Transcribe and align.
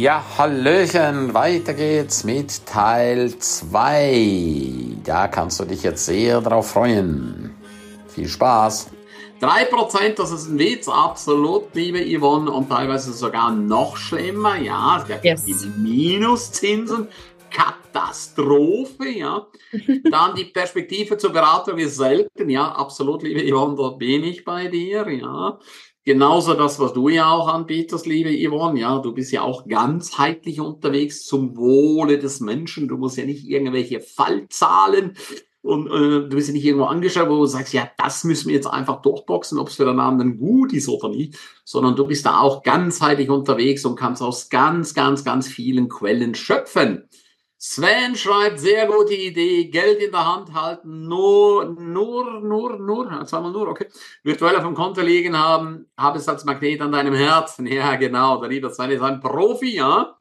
Ja, 0.00 0.24
Hallöchen, 0.38 1.34
weiter 1.34 1.74
geht's 1.74 2.24
mit 2.24 2.64
Teil 2.64 3.38
2. 3.38 4.96
Da 5.04 5.28
kannst 5.28 5.60
du 5.60 5.66
dich 5.66 5.82
jetzt 5.82 6.06
sehr 6.06 6.40
drauf 6.40 6.70
freuen. 6.70 7.54
Viel 8.08 8.26
Spaß. 8.26 8.92
3%, 9.42 10.14
das 10.14 10.30
ist 10.30 10.48
ein 10.48 10.58
Witz, 10.58 10.88
absolut, 10.88 11.74
liebe 11.74 11.98
Yvonne, 11.98 12.50
und 12.50 12.70
teilweise 12.70 13.12
sogar 13.12 13.52
noch 13.52 13.98
schlimmer, 13.98 14.56
ja, 14.56 15.00
es 15.02 15.06
gibt 15.06 15.22
yes. 15.22 15.44
die 15.44 15.66
Minuszinsen, 15.76 17.08
Katastrophe, 17.50 19.06
ja. 19.06 19.48
Dann 20.10 20.34
die 20.34 20.46
Perspektive 20.46 21.18
zur 21.18 21.34
Beratung 21.34 21.76
ist 21.76 21.96
selten, 21.96 22.48
ja, 22.48 22.72
absolut, 22.72 23.22
liebe 23.22 23.42
Yvonne, 23.46 23.76
da 23.76 23.90
bin 23.90 24.24
ich 24.24 24.46
bei 24.46 24.68
dir, 24.68 25.06
ja. 25.10 25.58
Genauso 26.10 26.54
das, 26.54 26.80
was 26.80 26.92
du 26.92 27.08
ja 27.08 27.30
auch 27.30 27.46
anbietest, 27.46 28.04
liebe 28.04 28.30
Yvonne, 28.30 28.80
ja, 28.80 28.98
du 28.98 29.14
bist 29.14 29.30
ja 29.30 29.42
auch 29.42 29.68
ganzheitlich 29.68 30.58
unterwegs 30.58 31.24
zum 31.24 31.56
Wohle 31.56 32.18
des 32.18 32.40
Menschen. 32.40 32.88
Du 32.88 32.96
musst 32.96 33.16
ja 33.16 33.24
nicht 33.24 33.46
irgendwelche 33.46 34.00
Fallzahlen 34.00 35.12
und 35.62 35.86
äh, 35.86 36.28
du 36.28 36.30
bist 36.30 36.48
ja 36.48 36.54
nicht 36.54 36.64
irgendwo 36.64 36.86
angeschaut, 36.86 37.28
wo 37.28 37.36
du 37.36 37.46
sagst, 37.46 37.72
ja, 37.74 37.88
das 37.96 38.24
müssen 38.24 38.48
wir 38.48 38.56
jetzt 38.56 38.66
einfach 38.66 39.02
durchboxen, 39.02 39.56
ob 39.56 39.68
es 39.68 39.76
für 39.76 39.84
den 39.84 40.00
anderen 40.00 40.36
gut 40.36 40.72
ist 40.72 40.88
oder 40.88 41.10
nicht, 41.10 41.38
sondern 41.64 41.94
du 41.94 42.04
bist 42.04 42.26
da 42.26 42.40
auch 42.40 42.64
ganzheitlich 42.64 43.30
unterwegs 43.30 43.84
und 43.84 43.94
kannst 43.94 44.20
aus 44.20 44.48
ganz, 44.48 44.94
ganz, 44.94 45.22
ganz 45.22 45.46
vielen 45.46 45.88
Quellen 45.88 46.34
schöpfen. 46.34 47.04
Sven 47.62 48.16
schreibt, 48.16 48.58
sehr 48.58 48.86
gute 48.86 49.12
Idee, 49.12 49.66
Geld 49.66 50.00
in 50.00 50.12
der 50.12 50.24
Hand 50.24 50.54
halten, 50.54 51.06
nur, 51.06 51.66
nur, 51.66 52.40
nur, 52.40 52.78
nur, 52.78 53.26
zweimal 53.26 53.52
nur, 53.52 53.68
okay, 53.68 53.86
virtuell 54.22 54.56
auf 54.56 54.62
dem 54.62 54.74
Konto 54.74 55.02
liegen 55.02 55.38
haben, 55.38 55.86
habe 55.94 56.16
es 56.16 56.26
als 56.26 56.46
Magnet 56.46 56.80
an 56.80 56.90
deinem 56.90 57.12
Herzen. 57.12 57.66
Ja, 57.66 57.96
genau, 57.96 58.40
der 58.40 58.48
liebe 58.48 58.70
Sven 58.70 58.90
ist 58.92 59.02
ein 59.02 59.20
Profi, 59.20 59.76
ja. 59.76 60.16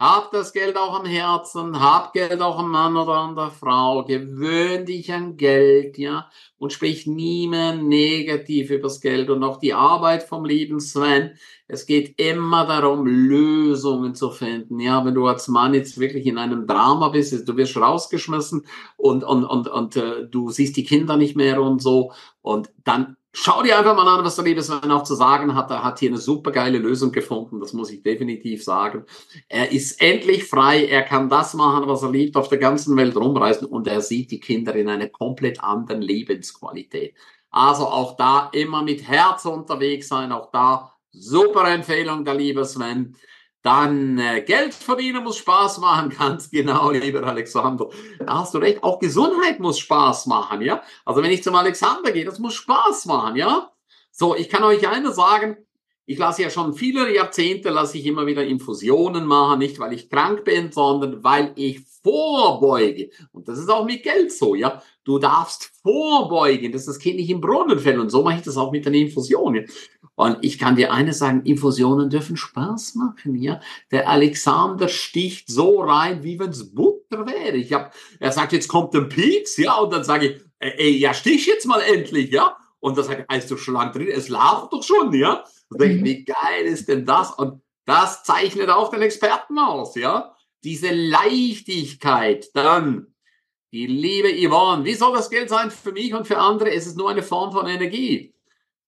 Hab 0.00 0.30
das 0.30 0.52
Geld 0.52 0.76
auch 0.76 0.96
am 0.96 1.06
Herzen, 1.06 1.80
hab 1.80 2.12
Geld 2.12 2.40
auch 2.40 2.60
am 2.60 2.70
Mann 2.70 2.96
oder 2.96 3.14
an 3.14 3.34
der 3.34 3.50
Frau, 3.50 4.04
gewöhn 4.04 4.86
dich 4.86 5.12
an 5.12 5.36
Geld, 5.36 5.98
ja, 5.98 6.30
und 6.56 6.72
sprich 6.72 7.08
nie 7.08 7.48
mehr 7.48 7.74
negativ 7.74 8.70
übers 8.70 9.00
Geld 9.00 9.28
und 9.28 9.42
auch 9.42 9.58
die 9.58 9.74
Arbeit 9.74 10.22
vom 10.22 10.44
lieben 10.44 10.78
Sven. 10.78 11.32
Es 11.66 11.84
geht 11.84 12.14
immer 12.16 12.64
darum, 12.64 13.06
Lösungen 13.06 14.14
zu 14.14 14.30
finden, 14.30 14.78
ja, 14.78 15.04
wenn 15.04 15.14
du 15.14 15.26
als 15.26 15.48
Mann 15.48 15.74
jetzt 15.74 15.98
wirklich 15.98 16.26
in 16.26 16.38
einem 16.38 16.68
Drama 16.68 17.08
bist, 17.08 17.48
du 17.48 17.56
wirst 17.56 17.76
rausgeschmissen 17.76 18.66
und, 18.96 19.24
und, 19.24 19.44
und, 19.44 19.66
und 19.66 19.96
äh, 19.96 20.28
du 20.30 20.50
siehst 20.50 20.76
die 20.76 20.84
Kinder 20.84 21.16
nicht 21.16 21.34
mehr 21.34 21.60
und 21.60 21.82
so, 21.82 22.12
und 22.40 22.70
dann 22.84 23.17
Schau 23.32 23.62
dir 23.62 23.78
einfach 23.78 23.94
mal 23.94 24.08
an, 24.08 24.24
was 24.24 24.36
der 24.36 24.44
liebe 24.44 24.62
Sven 24.62 24.90
auch 24.90 25.02
zu 25.02 25.14
sagen 25.14 25.54
hat. 25.54 25.70
Er 25.70 25.84
hat 25.84 25.98
hier 25.98 26.08
eine 26.08 26.18
super 26.18 26.50
geile 26.50 26.78
Lösung 26.78 27.12
gefunden, 27.12 27.60
das 27.60 27.74
muss 27.74 27.90
ich 27.90 28.02
definitiv 28.02 28.64
sagen. 28.64 29.04
Er 29.48 29.70
ist 29.70 30.00
endlich 30.00 30.44
frei, 30.44 30.86
er 30.86 31.02
kann 31.02 31.28
das 31.28 31.52
machen, 31.54 31.86
was 31.86 32.02
er 32.02 32.10
liebt, 32.10 32.36
auf 32.36 32.48
der 32.48 32.58
ganzen 32.58 32.96
Welt 32.96 33.16
rumreisen 33.16 33.68
und 33.68 33.86
er 33.86 34.00
sieht 34.00 34.30
die 34.30 34.40
Kinder 34.40 34.74
in 34.74 34.88
einer 34.88 35.08
komplett 35.08 35.62
anderen 35.62 36.00
Lebensqualität. 36.00 37.14
Also 37.50 37.86
auch 37.86 38.16
da 38.16 38.48
immer 38.52 38.82
mit 38.82 39.06
Herz 39.06 39.44
unterwegs 39.44 40.08
sein, 40.08 40.32
auch 40.32 40.50
da 40.50 40.94
super 41.12 41.70
Empfehlung, 41.70 42.24
der 42.24 42.34
liebe 42.34 42.64
Sven. 42.64 43.14
Dann 43.68 44.16
äh, 44.16 44.40
Geld 44.40 44.72
verdienen 44.72 45.22
muss 45.22 45.36
Spaß 45.36 45.76
machen, 45.80 46.08
ganz 46.18 46.50
genau, 46.50 46.90
lieber 46.90 47.22
Alexander. 47.22 47.90
Da 48.18 48.38
hast 48.38 48.54
du 48.54 48.58
recht. 48.58 48.82
Auch 48.82 48.98
Gesundheit 48.98 49.60
muss 49.60 49.78
Spaß 49.78 50.24
machen, 50.24 50.62
ja. 50.62 50.82
Also 51.04 51.22
wenn 51.22 51.30
ich 51.30 51.42
zum 51.42 51.54
Alexander 51.54 52.10
gehe, 52.10 52.24
das 52.24 52.38
muss 52.38 52.54
Spaß 52.54 53.04
machen, 53.04 53.36
ja. 53.36 53.70
So, 54.10 54.34
ich 54.34 54.48
kann 54.48 54.64
euch 54.64 54.88
eines 54.88 55.16
sagen. 55.16 55.58
Ich 56.08 56.16
lasse 56.16 56.40
ja 56.40 56.48
schon 56.48 56.72
viele 56.72 57.14
Jahrzehnte, 57.14 57.68
lasse 57.68 57.98
ich 57.98 58.06
immer 58.06 58.26
wieder 58.26 58.42
Infusionen 58.42 59.26
machen, 59.26 59.58
nicht 59.58 59.78
weil 59.78 59.92
ich 59.92 60.08
krank 60.08 60.42
bin, 60.42 60.72
sondern 60.72 61.22
weil 61.22 61.52
ich 61.54 61.80
vorbeuge. 62.02 63.10
Und 63.30 63.46
das 63.46 63.58
ist 63.58 63.68
auch 63.68 63.84
mit 63.84 64.04
Geld 64.04 64.32
so, 64.32 64.54
ja. 64.54 64.82
Du 65.04 65.18
darfst 65.18 65.70
vorbeugen, 65.82 66.72
dass 66.72 66.86
das 66.86 66.98
Kind 66.98 67.16
nicht 67.16 67.28
im 67.28 67.42
Brunnen 67.42 67.78
fällt. 67.78 67.98
Und 67.98 68.08
so 68.08 68.22
mache 68.22 68.36
ich 68.36 68.42
das 68.42 68.56
auch 68.56 68.72
mit 68.72 68.86
den 68.86 68.94
Infusionen. 68.94 69.66
Und 70.14 70.38
ich 70.40 70.58
kann 70.58 70.76
dir 70.76 70.94
eines 70.94 71.18
sagen, 71.18 71.42
Infusionen 71.42 72.08
dürfen 72.08 72.38
Spaß 72.38 72.94
machen, 72.94 73.34
ja. 73.34 73.60
Der 73.90 74.08
Alexander 74.08 74.88
sticht 74.88 75.50
so 75.50 75.82
rein, 75.82 76.22
wie 76.22 76.38
wenn 76.38 76.48
es 76.48 76.74
Butter 76.74 77.26
wäre. 77.26 77.58
Ich 77.58 77.74
hab, 77.74 77.92
er 78.18 78.32
sagt, 78.32 78.54
jetzt 78.54 78.68
kommt 78.68 78.94
ein 78.94 79.10
Pieks, 79.10 79.58
ja, 79.58 79.76
und 79.76 79.92
dann 79.92 80.04
sage 80.04 80.26
ich, 80.26 80.42
ey, 80.58 80.96
ja, 80.96 81.12
stich 81.12 81.46
jetzt 81.46 81.66
mal 81.66 81.82
endlich, 81.82 82.30
ja. 82.30 82.56
Und 82.80 82.96
dann 82.96 83.04
sagt 83.04 83.32
ist 83.32 83.50
doch 83.50 83.58
schon 83.58 83.74
lang 83.74 83.92
drin, 83.92 84.08
es 84.08 84.28
läuft 84.28 84.72
doch 84.72 84.82
schon, 84.82 85.12
ja. 85.12 85.44
Und 85.68 85.80
denke, 85.80 86.04
wie 86.04 86.24
geil 86.24 86.64
ist 86.64 86.88
denn 86.88 87.04
das? 87.04 87.32
Und 87.32 87.62
das 87.84 88.22
zeichnet 88.22 88.70
auch 88.70 88.90
den 88.90 89.02
Experten 89.02 89.58
aus, 89.58 89.94
ja. 89.94 90.34
Diese 90.64 90.92
Leichtigkeit, 90.92 92.50
dann 92.54 93.14
die 93.72 93.86
liebe 93.86 94.28
Yvonne, 94.28 94.84
wie 94.84 94.94
soll 94.94 95.14
das 95.14 95.30
Geld 95.30 95.50
sein 95.50 95.70
für 95.70 95.92
mich 95.92 96.14
und 96.14 96.26
für 96.26 96.38
andere? 96.38 96.70
Es 96.72 96.86
ist 96.86 96.96
nur 96.96 97.10
eine 97.10 97.22
Form 97.22 97.52
von 97.52 97.66
Energie. 97.66 98.34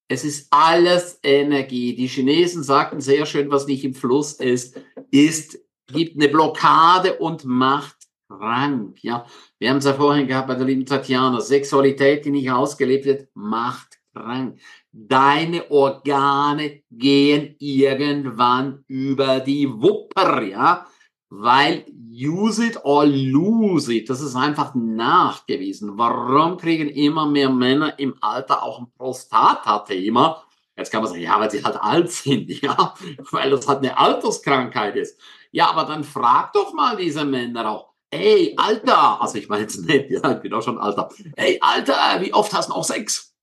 Es 0.09 0.25
ist 0.25 0.49
alles 0.51 1.21
Energie. 1.23 1.95
Die 1.95 2.09
Chinesen 2.09 2.63
sagten 2.63 3.01
sehr 3.01 3.27
schön, 3.27 3.51
was 3.51 3.67
nicht 3.67 3.85
im 3.85 3.95
Fluss 3.95 4.33
ist, 4.33 4.81
ist, 5.11 5.61
gibt 5.87 6.17
eine 6.17 6.29
Blockade 6.29 7.19
und 7.19 7.45
macht 7.45 8.00
krank. 8.31 9.03
Ja, 9.03 9.27
wir 9.59 9.71
haben 9.71 9.79
es 9.79 9.85
ja 9.85 9.95
vorhin 9.95 10.27
gehabt 10.27 10.49
bei 10.49 10.55
der 10.55 10.67
lieben 10.67 10.87
Tatjana. 10.87 11.41
Sexualität, 11.41 12.25
die 12.25 12.31
nicht 12.31 12.51
ausgelebt 12.51 13.05
wird, 13.05 13.29
macht 13.35 13.99
krank. 14.15 14.61
Deine 14.93 15.71
Organe 15.71 16.83
gehen 16.91 17.57
irgendwann 17.59 18.85
über 18.87 19.41
die 19.41 19.69
Wupper, 19.69 20.43
ja 20.43 20.87
weil 21.31 21.87
use 22.13 22.67
it 22.67 22.85
or 22.85 23.07
lose 23.07 23.95
it, 23.95 24.11
das 24.11 24.21
ist 24.21 24.35
einfach 24.35 24.75
nachgewiesen. 24.75 25.97
Warum 25.97 26.57
kriegen 26.57 26.89
immer 26.89 27.27
mehr 27.27 27.49
Männer 27.49 27.99
im 27.99 28.17
Alter 28.21 28.63
auch 28.63 28.81
ein 28.81 28.91
Prostatathema? 28.99 30.43
Jetzt 30.77 30.91
kann 30.91 31.03
man 31.03 31.11
sagen, 31.11 31.23
ja, 31.23 31.39
weil 31.39 31.51
sie 31.51 31.63
halt 31.63 31.77
alt 31.81 32.11
sind, 32.11 32.51
ja, 32.63 32.95
weil 33.31 33.51
das 33.51 33.69
halt 33.69 33.79
eine 33.79 33.97
Alterskrankheit 33.97 34.97
ist. 34.97 35.21
Ja, 35.53 35.71
aber 35.71 35.85
dann 35.85 36.05
frag 36.05 36.53
doch 36.53 36.75
mal 36.75 36.97
diese 36.97 37.25
Männer 37.25 37.71
auch, 37.71 37.90
ey, 38.11 38.55
Alter, 38.57 39.21
also 39.21 39.39
ich 39.39 39.49
meine 39.49 39.63
jetzt 39.63 39.81
nicht, 39.87 40.11
ja, 40.11 40.33
ich 40.33 40.41
bin 40.41 40.53
auch 40.53 40.63
schon 40.63 40.79
Alter, 40.79 41.09
ey, 41.37 41.59
Alter, 41.61 42.21
wie 42.21 42.33
oft 42.33 42.53
hast 42.53 42.69
du 42.69 42.75
noch 42.75 42.85
Sex? 42.85 43.35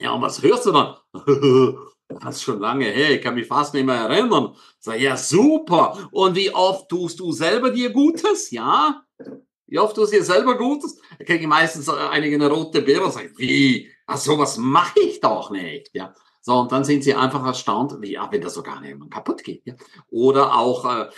Ja, 0.00 0.12
und 0.12 0.22
was 0.22 0.42
hörst 0.42 0.66
du 0.66 0.72
dann? 0.72 0.96
Das 2.20 2.36
ist 2.36 2.42
schon 2.42 2.60
lange 2.60 2.84
her, 2.84 3.12
ich 3.12 3.22
kann 3.22 3.34
mich 3.34 3.46
fast 3.46 3.72
nicht 3.72 3.86
mehr 3.86 3.96
erinnern. 3.96 4.54
Sag, 4.78 5.00
ja, 5.00 5.16
super. 5.16 6.08
Und 6.12 6.36
wie 6.36 6.54
oft 6.54 6.88
tust 6.88 7.18
du 7.18 7.32
selber 7.32 7.70
dir 7.70 7.90
Gutes? 7.90 8.50
Ja? 8.50 9.02
Wie 9.66 9.78
oft 9.78 9.96
tust 9.96 10.12
du 10.12 10.18
dir 10.18 10.22
selber 10.22 10.56
Gutes? 10.56 11.00
Da 11.18 11.24
kriege 11.24 11.40
ich 11.40 11.46
meistens 11.46 11.88
einige 11.88 12.36
eine 12.36 12.50
rote 12.50 12.82
Birne 12.82 13.06
und 13.06 13.12
sage, 13.12 13.32
wie? 13.38 13.90
Ach, 14.06 14.18
sowas 14.18 14.58
mache 14.58 15.00
ich 15.00 15.18
doch 15.20 15.50
nicht. 15.50 15.90
Ja? 15.94 16.14
So, 16.46 16.56
und 16.56 16.72
dann 16.72 16.84
sind 16.84 17.02
sie 17.02 17.14
einfach 17.14 17.42
erstaunt, 17.46 17.96
wie, 18.00 18.12
ja, 18.12 18.28
wenn 18.30 18.42
das 18.42 18.54
nicht 18.54 19.10
kaputt 19.10 19.42
geht. 19.42 19.62
Ja? 19.64 19.76
Oder 20.10 20.58
auch, 20.58 20.84
äh, 20.84 21.08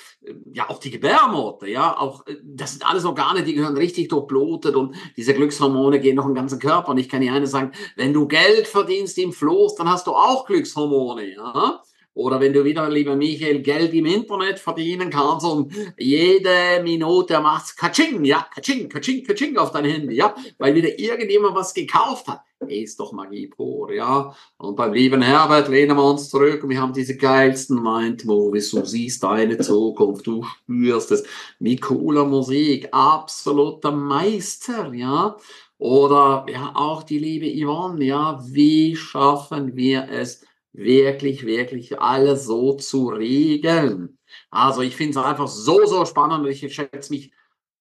ja, 0.52 0.70
auch 0.70 0.78
die 0.78 0.92
Gebärmutter, 0.92 1.66
ja, 1.66 1.98
auch, 1.98 2.24
äh, 2.28 2.36
das 2.44 2.74
sind 2.74 2.88
alles 2.88 3.04
Organe, 3.04 3.42
die 3.42 3.54
gehören 3.54 3.76
richtig 3.76 4.06
durchblutet 4.06 4.76
und 4.76 4.94
diese 5.16 5.34
Glückshormone 5.34 5.98
gehen 5.98 6.14
noch 6.14 6.26
im 6.26 6.34
ganzen 6.36 6.60
Körper. 6.60 6.90
Und 6.90 6.98
ich 6.98 7.08
kann 7.08 7.22
dir 7.22 7.32
eine 7.32 7.48
sagen, 7.48 7.72
wenn 7.96 8.12
du 8.12 8.28
Geld 8.28 8.68
verdienst 8.68 9.18
im 9.18 9.32
Floß, 9.32 9.74
dann 9.74 9.90
hast 9.90 10.06
du 10.06 10.12
auch 10.12 10.46
Glückshormone, 10.46 11.34
ja. 11.34 11.82
Oder 12.16 12.40
wenn 12.40 12.54
du 12.54 12.64
wieder, 12.64 12.88
lieber 12.88 13.14
Michael, 13.14 13.60
Geld 13.60 13.92
im 13.92 14.06
Internet 14.06 14.58
verdienen 14.58 15.10
kannst 15.10 15.44
und 15.44 15.70
jede 15.98 16.82
Minute 16.82 17.38
machst 17.40 17.76
Kaching, 17.76 18.24
ja, 18.24 18.46
Kaching, 18.54 18.88
Kaching, 18.88 19.22
Kaching 19.22 19.58
auf 19.58 19.70
dein 19.70 19.84
Handy, 19.84 20.14
ja, 20.14 20.34
weil 20.56 20.74
wieder 20.74 20.98
irgendjemand 20.98 21.54
was 21.54 21.74
gekauft 21.74 22.26
hat. 22.28 22.40
Ist 22.68 22.98
doch 23.00 23.12
Magie 23.12 23.48
pur, 23.48 23.92
ja. 23.92 24.34
Und 24.56 24.76
beim 24.76 24.94
lieben 24.94 25.20
Herbert 25.20 25.68
lehnen 25.68 25.94
wir 25.94 26.04
uns 26.04 26.30
zurück 26.30 26.62
und 26.62 26.70
wir 26.70 26.80
haben 26.80 26.94
diese 26.94 27.18
geilsten 27.18 27.82
Mind-Movies. 27.82 28.70
Du 28.70 28.82
siehst 28.86 29.22
deine 29.22 29.58
Zukunft, 29.58 30.26
du 30.26 30.42
spürst 30.42 31.10
es. 31.12 31.24
Mit 31.58 31.82
cooler 31.82 32.24
Musik, 32.24 32.88
absoluter 32.92 33.92
Meister, 33.92 34.90
ja. 34.94 35.36
Oder 35.76 36.46
ja, 36.50 36.72
auch 36.74 37.02
die 37.02 37.18
liebe 37.18 37.62
Yvonne, 37.62 38.06
ja. 38.06 38.42
Wie 38.46 38.96
schaffen 38.96 39.76
wir 39.76 40.08
es, 40.10 40.45
wirklich, 40.76 41.46
wirklich 41.46 42.00
alles 42.00 42.44
so 42.44 42.74
zu 42.74 43.08
regeln. 43.08 44.18
Also 44.50 44.82
ich 44.82 44.96
finde 44.96 45.18
es 45.18 45.24
einfach 45.24 45.48
so, 45.48 45.86
so 45.86 46.04
spannend 46.04 46.46
ich 46.48 46.74
schätze 46.74 47.12
mich, 47.12 47.32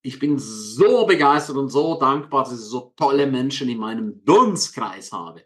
ich 0.02 0.20
bin 0.20 0.38
so 0.38 1.06
begeistert 1.06 1.58
und 1.58 1.70
so 1.70 2.00
dankbar, 2.00 2.44
dass 2.44 2.54
ich 2.54 2.60
so 2.60 2.94
tolle 2.96 3.28
Menschen 3.28 3.70
in 3.70 3.80
meinem 3.80 4.24
Dunstkreis 4.24 5.12
habe. 5.12 5.44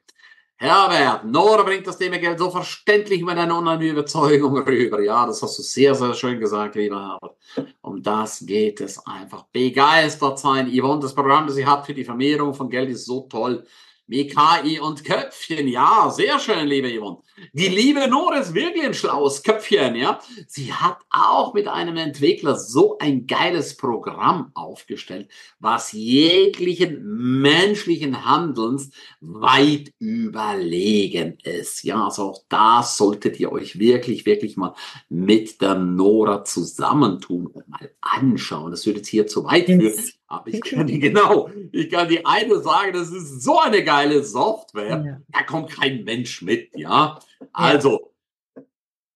Herbert, 0.62 1.24
Nora 1.24 1.64
bringt 1.64 1.88
das 1.88 1.98
Thema 1.98 2.18
Geld 2.18 2.38
so 2.38 2.50
verständlich 2.50 3.24
mit 3.24 3.38
einer 3.38 3.58
unheimlichen 3.58 3.96
Überzeugung 3.96 4.58
rüber. 4.58 5.02
Ja, 5.02 5.26
das 5.26 5.42
hast 5.42 5.58
du 5.58 5.64
sehr, 5.64 5.96
sehr 5.96 6.14
schön 6.14 6.38
gesagt, 6.38 6.76
lieber 6.76 7.00
Herbert. 7.00 7.38
Um 7.82 8.04
das 8.04 8.46
geht 8.46 8.82
es 8.82 9.00
einfach. 9.06 9.46
Begeistert 9.54 10.38
sein. 10.38 10.70
Yvonne, 10.70 11.00
das 11.00 11.16
Programm, 11.16 11.48
das 11.48 11.56
ihr 11.56 11.66
habt 11.66 11.86
für 11.86 11.94
die 11.94 12.04
Vermehrung 12.04 12.54
von 12.54 12.70
Geld 12.70 12.90
ist 12.90 13.06
so 13.06 13.22
toll. 13.30 13.66
Mit 14.12 14.36
KI 14.36 14.80
und 14.80 15.06
Köpfchen, 15.06 15.68
ja, 15.68 16.10
sehr 16.10 16.40
schön, 16.40 16.66
liebe 16.66 16.90
Yvonne. 16.90 17.20
Die 17.54 17.68
liebe 17.68 18.08
Nora 18.08 18.40
ist 18.40 18.56
wirklich 18.56 18.84
ein 18.84 18.96
schlaues 18.96 19.44
Köpfchen, 19.44 19.96
ja. 19.96 20.20
Sie 20.48 20.74
hat 20.74 20.98
auch 21.12 21.54
mit 21.54 21.68
einem 21.68 21.96
Entwickler 21.96 22.56
so 22.56 22.98
ein 22.98 23.28
geiles 23.28 23.78
Programm 23.78 24.50
aufgestellt, 24.56 25.30
was 25.60 25.92
jeglichen 25.92 27.04
menschlichen 27.40 28.26
Handelns 28.26 28.90
weit 29.22 29.94
überlegen 30.00 31.38
ist. 31.44 31.84
Ja, 31.84 32.06
also 32.06 32.32
auch 32.32 32.42
das 32.50 32.98
solltet 32.98 33.40
ihr 33.40 33.52
euch 33.52 33.78
wirklich, 33.78 34.26
wirklich 34.26 34.58
mal 34.58 34.74
mit 35.08 35.62
der 35.62 35.76
Nora 35.76 36.44
zusammentun 36.46 37.46
und 37.46 37.70
mal 37.70 37.92
anschauen. 38.02 38.72
Das 38.72 38.88
würde 38.88 39.02
jetzt 39.02 39.10
hier 39.10 39.28
zu 39.28 39.46
weit 39.46 39.68
führen. 39.68 39.94
Aber 40.32 40.48
ich 40.48 40.62
kann 40.62 40.86
die, 40.86 41.00
genau, 41.00 41.50
ich 41.72 41.90
kann 41.90 42.08
die 42.08 42.24
eine 42.24 42.60
sagen, 42.60 42.94
das 42.94 43.10
ist 43.10 43.42
so 43.42 43.60
eine 43.60 43.84
geile 43.84 44.24
Software, 44.24 45.04
ja. 45.04 45.22
da 45.30 45.44
kommt 45.44 45.72
kein 45.72 46.04
Mensch 46.04 46.44
mit, 46.44 46.70
ja. 46.76 47.20
Also, 47.52 48.14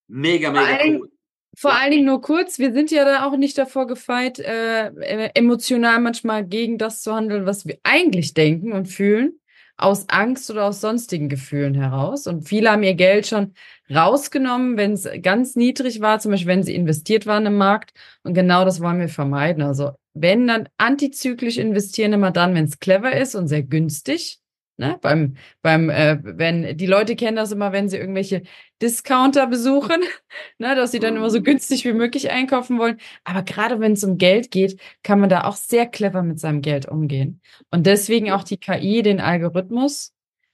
mega, 0.07 0.49
mega 0.49 0.65
vor 0.65 0.85
cool. 0.87 1.11
vor 1.55 1.71
ja. 1.71 1.77
allen 1.77 1.91
Dingen 1.91 2.05
nur 2.05 2.19
kurz, 2.19 2.57
wir 2.57 2.73
sind 2.73 2.89
ja 2.89 3.05
da 3.05 3.27
auch 3.27 3.37
nicht 3.37 3.55
davor 3.59 3.85
gefeit, 3.85 4.39
äh, 4.39 4.87
äh, 4.87 5.29
emotional 5.35 5.99
manchmal 5.99 6.43
gegen 6.45 6.79
das 6.79 7.03
zu 7.03 7.13
handeln, 7.13 7.45
was 7.45 7.67
wir 7.67 7.77
eigentlich 7.83 8.33
denken 8.33 8.73
und 8.73 8.87
fühlen, 8.87 9.39
aus 9.77 10.07
Angst 10.09 10.49
oder 10.51 10.65
aus 10.65 10.81
sonstigen 10.81 11.29
Gefühlen 11.29 11.73
heraus. 11.73 12.27
Und 12.27 12.47
viele 12.47 12.71
haben 12.71 12.83
ihr 12.83 12.93
Geld 12.95 13.27
schon 13.27 13.53
rausgenommen, 13.93 14.77
wenn 14.77 14.93
es 14.93 15.07
ganz 15.21 15.55
niedrig 15.55 16.01
war, 16.01 16.19
zum 16.19 16.31
Beispiel 16.31 16.47
wenn 16.47 16.63
sie 16.63 16.75
investiert 16.75 17.25
waren 17.25 17.45
im 17.45 17.57
Markt. 17.57 17.93
Und 18.23 18.33
genau 18.33 18.65
das 18.65 18.81
wollen 18.81 18.99
wir 18.99 19.09
vermeiden. 19.09 19.63
Also 19.63 19.91
wenn 20.13 20.47
dann 20.47 20.69
antizyklisch 20.77 21.57
investieren, 21.57 22.13
immer 22.13 22.31
dann, 22.31 22.53
wenn 22.55 22.65
es 22.65 22.79
clever 22.79 23.15
ist 23.15 23.35
und 23.35 23.47
sehr 23.47 23.63
günstig. 23.63 24.42
Ne? 24.77 24.97
Beim, 25.01 25.35
beim, 25.61 25.89
äh, 25.91 26.17
wenn 26.23 26.75
die 26.77 26.87
Leute 26.87 27.15
kennen 27.15 27.37
das 27.37 27.51
immer, 27.51 27.71
wenn 27.71 27.89
sie 27.89 27.97
irgendwelche 27.97 28.41
Discounter 28.81 29.45
besuchen, 29.45 30.01
ne, 30.57 30.75
dass 30.75 30.91
sie 30.91 30.99
dann 30.99 31.15
immer 31.15 31.29
so 31.29 31.39
mhm. 31.39 31.43
günstig 31.43 31.85
wie 31.85 31.93
möglich 31.93 32.31
einkaufen 32.31 32.79
wollen. 32.79 32.97
Aber 33.23 33.43
gerade 33.43 33.79
wenn 33.79 33.93
es 33.93 34.03
um 34.03 34.17
Geld 34.17 34.49
geht, 34.49 34.79
kann 35.03 35.19
man 35.19 35.29
da 35.29 35.43
auch 35.43 35.55
sehr 35.55 35.85
clever 35.85 36.23
mit 36.23 36.39
seinem 36.39 36.61
Geld 36.61 36.87
umgehen. 36.87 37.39
Und 37.69 37.85
deswegen 37.85 38.31
auch 38.31 38.43
die 38.43 38.57
KI, 38.57 39.03
den 39.03 39.19
Algorithmus, 39.19 40.13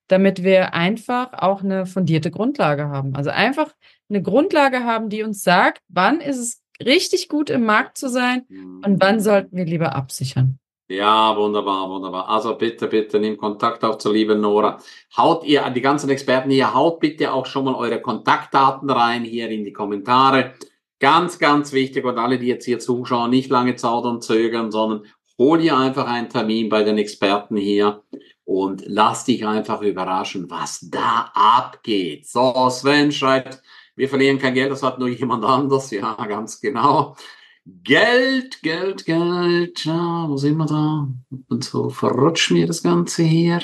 damit 0.10 0.44
wir 0.44 0.74
einfach 0.74 1.32
auch 1.34 1.64
eine 1.64 1.86
fundierte 1.86 2.30
Grundlage 2.30 2.90
haben. 2.90 3.16
Also 3.16 3.30
einfach 3.30 3.74
eine 4.10 4.22
Grundlage 4.22 4.84
haben, 4.84 5.10
die 5.10 5.24
uns 5.24 5.44
sagt, 5.44 5.82
wann 5.88 6.20
ist 6.20 6.38
es 6.38 6.62
richtig 6.84 7.30
gut 7.30 7.50
im 7.50 7.64
Markt 7.66 7.98
zu 7.98 8.10
sein 8.10 8.44
und 8.84 9.02
wann 9.02 9.16
mhm. 9.16 9.22
sollten 9.22 9.56
wir 9.56 9.66
lieber 9.66 9.96
absichern. 9.96 10.60
Ja, 10.92 11.36
wunderbar, 11.38 11.88
wunderbar. 11.88 12.28
Also 12.30 12.56
bitte, 12.56 12.88
bitte 12.88 13.20
nimm 13.20 13.38
Kontakt 13.38 13.84
auf 13.84 14.00
zur 14.00 14.14
lieben 14.14 14.42
Nora. 14.42 14.80
Haut 15.16 15.44
ihr, 15.44 15.70
die 15.70 15.82
ganzen 15.82 16.10
Experten 16.10 16.50
hier, 16.50 16.74
haut 16.74 17.00
bitte 17.00 17.32
auch 17.32 17.46
schon 17.46 17.66
mal 17.66 17.76
eure 17.76 18.02
Kontaktdaten 18.02 18.90
rein 18.90 19.24
hier 19.24 19.50
in 19.52 19.64
die 19.64 19.72
Kommentare. 19.72 20.56
Ganz, 21.00 21.38
ganz 21.38 21.74
wichtig 21.74 22.06
und 22.06 22.18
alle, 22.18 22.40
die 22.40 22.48
jetzt 22.48 22.66
hier 22.66 22.80
zuschauen, 22.80 23.30
nicht 23.30 23.52
lange 23.52 23.76
zaudern, 23.76 24.20
zögern, 24.20 24.72
sondern 24.72 25.06
hol 25.38 25.60
dir 25.60 25.78
einfach 25.78 26.08
einen 26.08 26.30
Termin 26.30 26.70
bei 26.70 26.82
den 26.82 26.98
Experten 26.98 27.56
hier 27.56 28.02
und 28.44 28.84
lass 28.88 29.26
dich 29.26 29.46
einfach 29.46 29.84
überraschen, 29.84 30.50
was 30.50 30.90
da 30.90 31.32
abgeht. 31.36 32.28
So, 32.28 32.68
Sven 32.72 33.12
schreibt, 33.12 33.62
wir 33.96 34.10
verlieren 34.10 34.40
kein 34.40 34.56
Geld, 34.56 34.72
das 34.72 34.82
hat 34.82 34.98
nur 34.98 35.10
jemand 35.10 35.46
anders. 35.46 35.92
Ja, 35.92 36.16
ganz 36.26 36.60
genau. 36.60 37.16
Geld, 37.84 38.62
Geld, 38.62 39.06
Geld. 39.06 39.86
Ja, 39.86 40.28
wo 40.30 40.38
sind 40.38 40.58
wir 40.58 40.66
da? 40.66 41.08
Und 41.50 41.64
so 41.64 41.90
verrutscht 41.90 42.52
mir 42.52 42.68
das 42.68 42.84
Ganze 42.84 43.24
hier. 43.24 43.62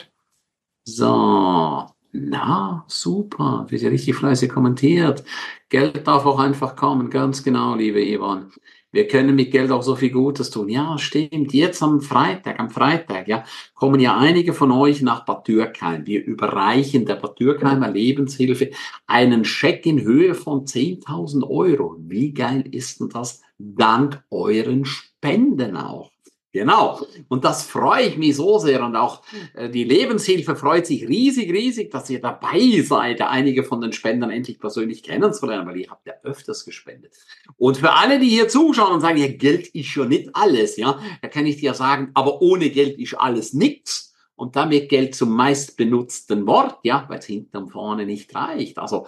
So. 0.84 1.88
Na, 2.12 2.86
super. 2.88 3.66
Wird 3.70 3.82
ja 3.82 3.90
richtig 3.90 4.16
fleißig 4.16 4.50
kommentiert. 4.50 5.24
Geld 5.70 6.08
darf 6.08 6.26
auch 6.26 6.40
einfach 6.40 6.76
kommen. 6.76 7.10
Ganz 7.10 7.44
genau, 7.44 7.76
liebe 7.76 8.02
Ivan. 8.02 8.52
Wir 8.96 9.10
können 9.10 9.36
mit 9.36 9.52
Geld 9.52 9.72
auch 9.72 9.84
so 9.84 9.98
viel 9.98 10.10
Gutes 10.10 10.52
tun. 10.52 10.70
Ja, 10.70 10.98
stimmt. 10.98 11.54
Jetzt 11.54 11.84
am 11.84 12.00
Freitag, 12.00 12.62
am 12.62 12.70
Freitag, 12.70 13.28
ja, 13.28 13.44
kommen 13.74 14.00
ja 14.00 14.18
einige 14.18 14.54
von 14.54 14.72
euch 14.72 15.02
nach 15.02 15.26
Bad 15.26 15.50
Dürkheim. 15.50 16.08
Wir 16.08 16.24
überreichen 16.24 17.06
der 17.06 17.16
Bad 17.16 17.38
Dürkheimer 17.38 17.92
Lebenshilfe 17.92 18.72
einen 19.06 19.44
Scheck 19.44 19.86
in 19.86 20.02
Höhe 20.02 20.34
von 20.34 20.64
10.000 20.64 21.44
Euro. 21.46 21.98
Wie 22.00 22.34
geil 22.34 22.64
ist 22.72 23.02
denn 23.02 23.10
das? 23.10 23.42
Dank 23.58 24.24
euren 24.32 24.86
Spenden 24.86 25.76
auch. 25.76 26.15
Genau. 26.56 27.06
Und 27.28 27.44
das 27.44 27.64
freue 27.68 28.04
ich 28.04 28.18
mich 28.18 28.38
so 28.38 28.60
sehr. 28.60 28.82
Und 28.82 28.96
auch 28.96 29.24
äh, 29.56 29.70
die 29.70 29.84
Lebenshilfe 29.84 30.56
freut 30.56 30.86
sich 30.86 31.06
riesig, 31.06 31.52
riesig, 31.52 31.92
dass 31.92 32.10
ihr 32.10 32.22
dabei 32.22 32.82
seid, 32.82 33.22
einige 33.22 33.66
von 33.66 33.82
den 33.82 33.92
Spendern 33.92 34.30
endlich 34.30 34.58
persönlich 34.58 35.04
kennenzulernen, 35.04 35.68
weil 35.68 35.82
ihr 35.82 35.90
habt 35.90 36.08
ja 36.08 36.14
öfters 36.24 36.64
gespendet. 36.64 37.12
Und 37.58 37.76
für 37.76 37.92
alle, 37.92 38.20
die 38.20 38.30
hier 38.30 38.48
zuschauen 38.48 38.94
und 38.94 39.02
sagen, 39.02 39.18
ja, 39.18 39.28
Geld 39.28 39.68
ist 39.68 39.88
schon 39.88 40.08
nicht 40.08 40.30
alles, 40.32 40.78
ja, 40.78 40.98
da 41.22 41.28
kann 41.28 41.46
ich 41.46 41.58
dir 41.58 41.74
sagen, 41.74 42.12
aber 42.14 42.42
ohne 42.42 42.70
Geld 42.70 43.00
ist 43.00 43.16
alles 43.16 43.52
nichts. 43.52 44.14
Und 44.38 44.56
damit 44.56 44.88
Geld 44.88 45.14
zum 45.14 45.36
meist 45.36 45.76
benutzten 45.76 46.48
Wort, 46.48 46.80
ja, 46.84 47.04
weil 47.10 47.20
es 47.20 47.26
hinten 47.26 47.58
und 47.58 47.72
vorne 47.72 48.06
nicht 48.06 48.34
reicht. 48.34 48.78
Also 48.78 49.08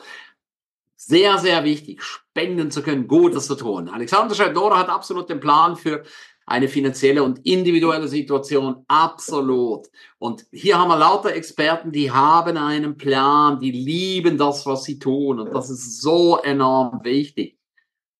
sehr, 0.98 1.38
sehr 1.38 1.64
wichtig, 1.64 2.04
spenden 2.04 2.72
zu 2.72 2.84
können, 2.84 3.08
Gutes 3.08 3.48
zu 3.48 3.56
tun. 3.56 3.88
Alexander 3.88 4.36
Schadora 4.36 4.80
hat 4.80 4.90
absolut 4.90 5.30
den 5.30 5.40
Plan 5.40 5.78
für 5.78 6.04
eine 6.48 6.70
finanzielle 6.70 7.24
und 7.24 7.46
individuelle 7.46 8.08
Situation, 8.08 8.86
absolut. 8.88 9.88
Und 10.18 10.46
hier 10.52 10.80
haben 10.80 10.88
wir 10.88 10.98
lauter 10.98 11.34
Experten, 11.36 11.92
die 11.92 12.10
haben 12.10 12.56
einen 12.56 12.96
Plan, 12.96 13.60
die 13.60 13.72
lieben 13.72 14.38
das, 14.38 14.66
was 14.66 14.86
sie 14.86 14.98
tun. 14.98 15.42
Und 15.42 15.54
das 15.54 15.70
ist 15.70 16.02
so 16.02 16.38
enorm 16.38 17.04
wichtig. 17.04 17.58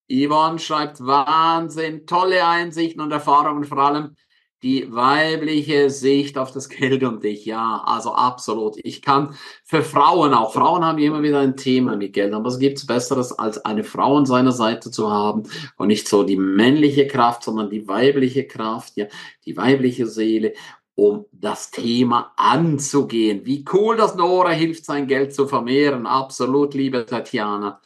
Yvonne 0.10 0.60
schreibt 0.60 1.00
Wahnsinn, 1.00 2.06
tolle 2.06 2.46
Einsichten 2.46 3.02
und 3.02 3.12
Erfahrungen, 3.12 3.64
vor 3.64 3.80
allem 3.80 4.16
die 4.64 4.92
weibliche 4.92 5.90
Sicht 5.90 6.38
auf 6.38 6.52
das 6.52 6.70
Geld 6.70 7.04
und 7.04 7.24
dich. 7.24 7.46
Ja, 7.46 7.84
also 7.86 8.14
absolut. 8.14 8.76
Ich 8.84 9.02
kann 9.02 9.36
für 9.64 9.84
Frauen 9.84 10.34
auch, 10.34 10.54
Frauen 10.54 10.84
haben 10.84 10.98
immer 10.98 11.22
wieder 11.22 11.40
ein 11.40 11.58
Thema 11.58 11.96
mit 11.96 12.14
Geld, 12.14 12.34
aber 12.34 12.50
es 12.50 12.60
gibt 12.60 12.86
Besseres, 12.88 13.32
als 13.32 13.64
eine 13.66 13.84
Frau 13.84 14.18
an 14.18 14.26
seiner 14.26 14.52
Seite 14.52 14.90
zu 14.92 15.12
haben 15.12 15.44
und 15.78 15.88
nicht 15.88 16.08
so 16.08 16.24
die 16.24 16.38
männliche 16.38 17.08
Kraft, 17.08 17.44
sondern 17.44 17.70
die 17.70 17.88
weibliche 17.88 18.48
Kraft, 18.48 18.98
ja, 18.98 19.06
die 19.46 19.56
weibliche 19.58 20.08
Seele 20.08 20.54
um 20.96 21.26
das 21.32 21.70
Thema 21.70 22.34
anzugehen. 22.38 23.46
Wie 23.46 23.64
cool, 23.72 23.98
dass 23.98 24.16
Nora 24.16 24.50
hilft, 24.50 24.84
sein 24.86 25.06
Geld 25.06 25.34
zu 25.36 25.48
vermehren. 25.48 26.08
Absolut, 26.08 26.74
liebe 26.74 27.06
Tatjana. 27.06 27.80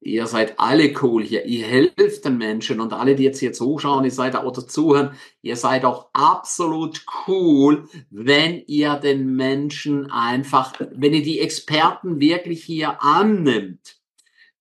Ihr 0.00 0.26
seid 0.28 0.58
alle 0.60 0.94
cool 1.02 1.24
hier. 1.24 1.44
Ihr 1.44 1.66
helft 1.66 2.24
den 2.24 2.38
Menschen 2.38 2.80
und 2.80 2.92
alle, 2.92 3.16
die 3.16 3.24
jetzt 3.24 3.40
hier 3.40 3.52
zuschauen, 3.52 4.04
ihr 4.04 4.12
seid 4.12 4.40
oder 4.42 4.66
zuhören, 4.66 5.10
ihr 5.42 5.56
seid 5.56 5.84
auch 5.84 6.10
absolut 6.12 7.04
cool, 7.26 7.88
wenn 8.10 8.62
ihr 8.66 8.94
den 8.94 9.34
Menschen 9.34 10.10
einfach, 10.10 10.74
wenn 10.92 11.14
ihr 11.14 11.22
die 11.22 11.40
Experten 11.40 12.20
wirklich 12.20 12.62
hier 12.64 13.02
annimmt. 13.02 13.96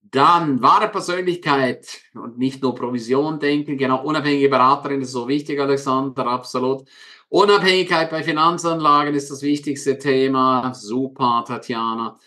Dann 0.02 0.62
wahre 0.62 0.88
Persönlichkeit 0.88 2.02
und 2.16 2.38
nicht 2.38 2.64
nur 2.64 2.74
Provision 2.74 3.40
denken. 3.40 3.78
Genau, 3.78 4.04
unabhängige 4.04 4.50
Beraterin 4.50 5.02
ist 5.02 5.12
so 5.12 5.28
wichtig, 5.28 5.60
Alexander, 5.60 6.26
absolut. 6.26 6.88
Unabhängigkeit 7.30 8.10
bei 8.10 8.24
Finanzanlagen 8.24 9.14
ist 9.14 9.30
das 9.30 9.42
wichtigste 9.42 9.98
Thema. 10.00 10.74
Super, 10.74 11.44
Tatjana. 11.46 12.18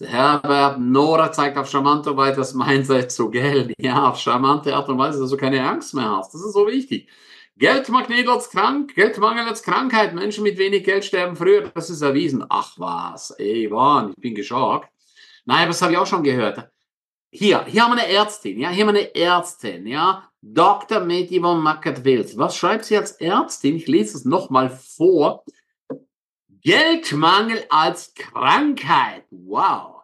Herbert, 0.00 0.78
Nora 0.80 1.32
zeigt 1.32 1.56
auf 1.58 1.68
charmante 1.68 2.16
Weise 2.16 2.36
das 2.36 2.54
Mindset 2.54 3.10
zu 3.12 3.30
Geld. 3.30 3.72
Ja, 3.80 4.08
auf 4.10 4.18
charmante 4.18 4.74
Art 4.74 4.88
und 4.88 4.98
Weise, 4.98 5.20
dass 5.20 5.30
du 5.30 5.36
keine 5.36 5.66
Angst 5.68 5.94
mehr 5.94 6.10
hast. 6.10 6.34
Das 6.34 6.42
ist 6.42 6.52
so 6.52 6.66
wichtig. 6.66 7.08
Geldmagnet 7.56 8.28
als 8.28 8.50
krank, 8.50 8.94
Geldmangel 8.94 9.46
als 9.46 9.62
Krankheit. 9.62 10.14
Menschen 10.14 10.44
mit 10.44 10.58
wenig 10.58 10.84
Geld 10.84 11.04
sterben 11.04 11.36
früher. 11.36 11.70
Das 11.74 11.90
ist 11.90 12.02
erwiesen. 12.02 12.44
Ach 12.48 12.74
was, 12.76 13.30
ey, 13.32 13.68
Mann, 13.68 14.10
ich 14.10 14.22
bin 14.22 14.34
geschockt. 14.34 14.88
Nein, 15.44 15.68
das 15.68 15.82
habe 15.82 15.92
ich 15.92 15.98
auch 15.98 16.06
schon 16.06 16.22
gehört. 16.22 16.70
Hier, 17.30 17.64
hier 17.66 17.82
haben 17.82 17.94
wir 17.94 18.02
eine 18.02 18.12
Ärztin, 18.12 18.58
ja, 18.58 18.70
hier 18.70 18.86
haben 18.86 18.94
wir 18.94 19.00
eine 19.00 19.14
Ärztin, 19.14 19.86
ja. 19.86 20.28
Dr. 20.40 21.00
Medivon 21.00 21.60
Mackert-Wills. 21.62 22.38
Was 22.38 22.56
schreibt 22.56 22.84
sie 22.84 22.96
als 22.96 23.12
Ärztin? 23.12 23.76
Ich 23.76 23.86
lese 23.86 24.16
es 24.16 24.24
nochmal 24.24 24.70
vor. 24.70 25.44
Geldmangel 26.68 27.64
als 27.70 28.12
Krankheit. 28.12 29.24
Wow. 29.30 30.02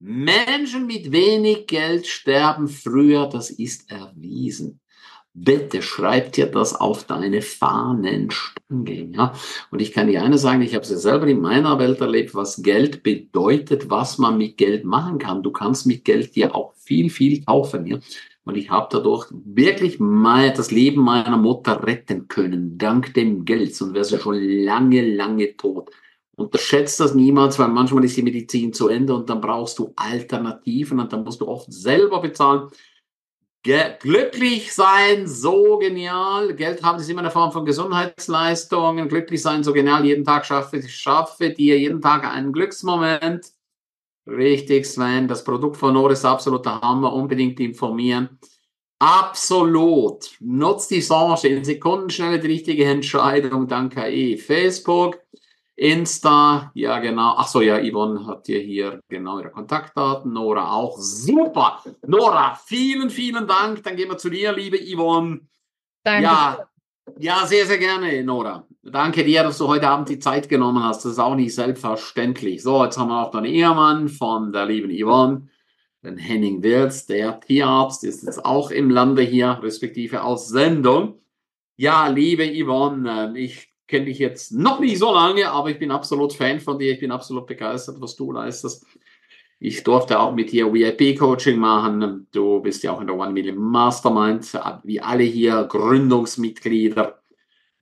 Menschen 0.00 0.86
mit 0.86 1.12
wenig 1.12 1.66
Geld 1.66 2.06
sterben 2.06 2.68
früher, 2.68 3.26
das 3.26 3.48
ist 3.48 3.90
erwiesen. 3.90 4.80
Bitte 5.32 5.80
schreib 5.80 6.32
dir 6.32 6.44
das 6.44 6.74
auf 6.74 7.04
deine 7.04 7.40
Fahnenstange. 7.40 9.12
Ja? 9.14 9.32
Und 9.70 9.80
ich 9.80 9.92
kann 9.92 10.08
dir 10.08 10.22
eine 10.22 10.36
sagen, 10.36 10.60
ich 10.60 10.74
habe 10.74 10.84
es 10.84 10.90
ja 10.90 10.98
selber 10.98 11.26
in 11.26 11.40
meiner 11.40 11.78
Welt 11.78 12.02
erlebt, 12.02 12.34
was 12.34 12.62
Geld 12.62 13.02
bedeutet, 13.02 13.88
was 13.88 14.18
man 14.18 14.36
mit 14.36 14.58
Geld 14.58 14.84
machen 14.84 15.16
kann. 15.16 15.42
Du 15.42 15.52
kannst 15.52 15.86
mit 15.86 16.04
Geld 16.04 16.36
dir 16.36 16.54
auch 16.54 16.74
viel, 16.74 17.08
viel 17.08 17.42
kaufen. 17.46 17.86
Ja? 17.86 17.98
Und 18.44 18.56
ich 18.56 18.70
habe 18.70 18.88
dadurch 18.90 19.26
wirklich 19.30 19.98
mal 19.98 20.52
das 20.52 20.70
Leben 20.70 21.02
meiner 21.02 21.38
Mutter 21.38 21.82
retten 21.82 22.28
können, 22.28 22.76
dank 22.76 23.14
dem 23.14 23.44
Geld. 23.44 23.74
Sonst 23.74 23.94
wäre 23.94 24.04
sie 24.04 24.18
schon 24.18 24.38
lange, 24.38 25.14
lange 25.14 25.56
tot. 25.56 25.90
Unterschätzt 26.36 27.00
das 27.00 27.14
niemals, 27.14 27.58
weil 27.58 27.68
manchmal 27.68 28.04
ist 28.04 28.16
die 28.16 28.22
Medizin 28.22 28.72
zu 28.72 28.88
Ende 28.88 29.14
und 29.14 29.30
dann 29.30 29.40
brauchst 29.40 29.78
du 29.78 29.92
Alternativen 29.96 31.00
und 31.00 31.12
dann 31.12 31.24
musst 31.24 31.40
du 31.40 31.48
oft 31.48 31.72
selber 31.72 32.20
bezahlen. 32.20 32.68
Ge 33.62 33.94
glücklich 33.98 34.74
sein, 34.74 35.26
so 35.26 35.78
genial. 35.78 36.54
Geld 36.54 36.82
haben 36.82 36.98
ist 36.98 37.08
immer 37.08 37.20
eine 37.20 37.30
Form 37.30 37.50
von 37.50 37.64
Gesundheitsleistungen. 37.64 39.08
Glücklich 39.08 39.40
sein, 39.40 39.64
so 39.64 39.72
genial. 39.72 40.04
Jeden 40.04 40.24
Tag 40.24 40.44
schaffe, 40.44 40.82
schaffe 40.86 41.48
dir 41.48 41.78
jeden 41.78 42.02
Tag 42.02 42.26
einen 42.26 42.52
Glücksmoment. 42.52 43.52
Richtig, 44.26 44.86
Sven. 44.86 45.28
Das 45.28 45.44
Produkt 45.44 45.76
von 45.76 45.94
Nord 45.94 46.12
ist 46.12 46.24
absoluter 46.24 46.80
Hammer. 46.80 47.12
Unbedingt 47.12 47.60
informieren. 47.60 48.38
Absolut. 48.98 50.30
Nutzt 50.40 50.90
die 50.90 51.00
Chance 51.00 51.48
in 51.48 51.64
Sekundenschnelle 51.64 52.38
die 52.40 52.46
richtige 52.46 52.84
Entscheidung 52.86 53.68
dank 53.68 53.94
KI. 53.94 54.38
Facebook, 54.38 55.18
Insta, 55.76 56.70
ja 56.74 57.00
genau. 57.00 57.34
Ach 57.36 57.48
so, 57.48 57.60
ja, 57.60 57.78
Yvonne 57.78 58.26
hat 58.26 58.46
dir 58.46 58.60
hier 58.60 59.00
genau 59.08 59.40
ihre 59.40 59.50
Kontaktdaten. 59.50 60.32
Nora 60.32 60.72
auch. 60.72 60.96
Super. 60.98 61.82
Nora, 62.06 62.58
vielen, 62.64 63.10
vielen 63.10 63.46
Dank. 63.46 63.82
Dann 63.82 63.96
gehen 63.96 64.08
wir 64.08 64.16
zu 64.16 64.30
dir, 64.30 64.52
liebe 64.52 64.78
Yvonne. 64.78 65.40
Danke. 66.02 66.22
Ja, 66.22 66.68
ja, 67.18 67.46
sehr, 67.46 67.66
sehr 67.66 67.78
gerne, 67.78 68.22
Nora. 68.22 68.66
Danke 68.94 69.24
dir, 69.24 69.42
dass 69.42 69.58
du 69.58 69.66
heute 69.66 69.88
Abend 69.88 70.08
die 70.08 70.20
Zeit 70.20 70.48
genommen 70.48 70.84
hast. 70.84 71.04
Das 71.04 71.10
ist 71.10 71.18
auch 71.18 71.34
nicht 71.34 71.52
selbstverständlich. 71.52 72.62
So, 72.62 72.84
jetzt 72.84 72.96
haben 72.96 73.08
wir 73.08 73.26
auch 73.26 73.34
einen 73.34 73.46
Ehemann 73.46 74.08
von 74.08 74.52
der 74.52 74.66
lieben 74.66 74.88
Yvonne, 74.88 75.48
den 76.04 76.16
Henning 76.16 76.62
Wirz, 76.62 77.04
der 77.04 77.40
Tierarzt, 77.40 78.04
ist 78.04 78.22
jetzt 78.22 78.44
auch 78.44 78.70
im 78.70 78.90
Lande 78.90 79.22
hier, 79.22 79.58
respektive 79.60 80.22
aus 80.22 80.48
Sendung. 80.48 81.18
Ja, 81.76 82.06
liebe 82.06 82.44
Yvonne, 82.46 83.34
ich 83.36 83.74
kenne 83.88 84.04
dich 84.04 84.20
jetzt 84.20 84.52
noch 84.52 84.78
nicht 84.78 85.00
so 85.00 85.12
lange, 85.12 85.50
aber 85.50 85.70
ich 85.70 85.80
bin 85.80 85.90
absolut 85.90 86.32
Fan 86.32 86.60
von 86.60 86.78
dir. 86.78 86.92
Ich 86.92 87.00
bin 87.00 87.10
absolut 87.10 87.48
begeistert, 87.48 87.96
was 87.98 88.14
du 88.14 88.30
leistest. 88.30 88.86
Ich 89.58 89.82
durfte 89.82 90.20
auch 90.20 90.32
mit 90.32 90.52
dir 90.52 90.72
VIP-Coaching 90.72 91.58
machen. 91.58 92.28
Du 92.30 92.60
bist 92.60 92.84
ja 92.84 92.92
auch 92.92 93.00
in 93.00 93.08
der 93.08 93.18
One 93.18 93.32
Million 93.32 93.56
Mastermind, 93.56 94.56
wie 94.84 95.00
alle 95.00 95.24
hier 95.24 95.64
Gründungsmitglieder. 95.64 97.23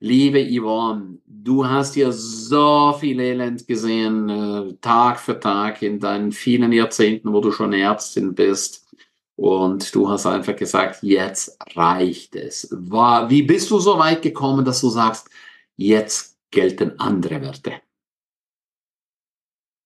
Liebe 0.03 0.39
Yvonne, 0.39 1.19
du 1.25 1.65
hast 1.65 1.95
ja 1.95 2.11
so 2.11 2.93
viel 2.99 3.19
Elend 3.21 3.65
gesehen, 3.67 4.29
äh, 4.29 4.73
Tag 4.81 5.19
für 5.19 5.39
Tag 5.39 5.81
in 5.81 5.99
deinen 5.99 6.31
vielen 6.33 6.73
Jahrzehnten, 6.73 7.31
wo 7.31 7.39
du 7.39 7.51
schon 7.51 7.71
Ärztin 7.71 8.35
bist. 8.35 8.85
Und 9.35 9.95
du 9.95 10.09
hast 10.09 10.25
einfach 10.25 10.55
gesagt, 10.55 11.01
jetzt 11.01 11.57
reicht 11.75 12.35
es. 12.35 12.69
Wie 12.71 13.43
bist 13.43 13.71
du 13.71 13.79
so 13.79 13.97
weit 13.97 14.21
gekommen, 14.21 14.63
dass 14.65 14.81
du 14.81 14.89
sagst, 14.89 15.29
Jetzt 15.75 16.37
gelten 16.51 16.99
andere 16.99 17.41
Werte. 17.41 17.73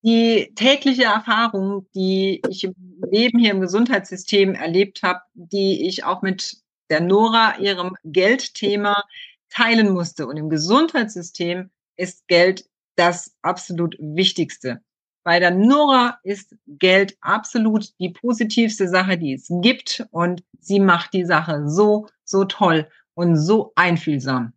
Die 0.04 0.52
tägliche 0.56 1.06
Erfahrung, 1.06 1.88
die 1.96 2.42
ich 2.50 2.64
im 2.64 2.76
Leben 3.10 3.40
hier 3.40 3.52
im 3.52 3.62
Gesundheitssystem 3.62 4.54
erlebt 4.54 5.02
habe, 5.02 5.22
die 5.34 5.88
ich 5.88 6.04
auch 6.04 6.22
mit 6.22 6.58
der 6.90 7.02
Nora, 7.02 7.58
ihrem 7.60 7.96
Geldthema, 8.04 9.04
teilen 9.50 9.92
musste. 9.92 10.28
Und 10.28 10.38
im 10.38 10.50
Gesundheitssystem 10.50 11.70
ist 11.96 12.28
Geld 12.28 12.70
das 12.96 13.36
absolut 13.42 13.96
Wichtigste. 14.00 14.82
Bei 15.24 15.40
der 15.40 15.52
Nora 15.52 16.20
ist 16.24 16.56
Geld 16.68 17.18
absolut 17.22 17.92
die 18.00 18.10
positivste 18.10 18.88
Sache, 18.88 19.18
die 19.18 19.34
es 19.34 19.48
gibt. 19.62 20.06
Und 20.12 20.44
sie 20.60 20.80
macht 20.80 21.14
die 21.14 21.26
Sache 21.26 21.68
so, 21.68 22.08
so 22.24 22.46
toll 22.46 22.88
und 23.14 23.36
so 23.36 23.74
einfühlsam. 23.76 24.54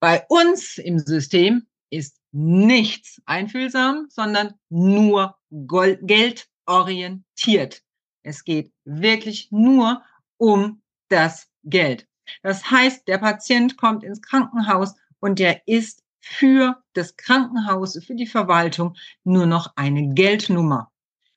Bei 0.00 0.24
uns 0.28 0.78
im 0.78 0.98
System 0.98 1.66
ist 1.90 2.18
nichts 2.32 3.20
einfühlsam, 3.26 4.06
sondern 4.08 4.54
nur 4.68 5.36
geldorientiert. 5.50 7.82
Es 8.22 8.44
geht 8.44 8.72
wirklich 8.84 9.48
nur 9.50 10.02
um 10.36 10.80
das 11.08 11.48
Geld. 11.64 12.06
Das 12.42 12.70
heißt, 12.70 13.06
der 13.08 13.18
Patient 13.18 13.76
kommt 13.76 14.04
ins 14.04 14.22
Krankenhaus 14.22 14.94
und 15.20 15.38
der 15.38 15.66
ist 15.66 16.02
für 16.20 16.82
das 16.92 17.16
Krankenhaus, 17.16 18.02
für 18.04 18.14
die 18.14 18.26
Verwaltung 18.26 18.96
nur 19.24 19.46
noch 19.46 19.72
eine 19.76 20.14
Geldnummer. 20.14 20.90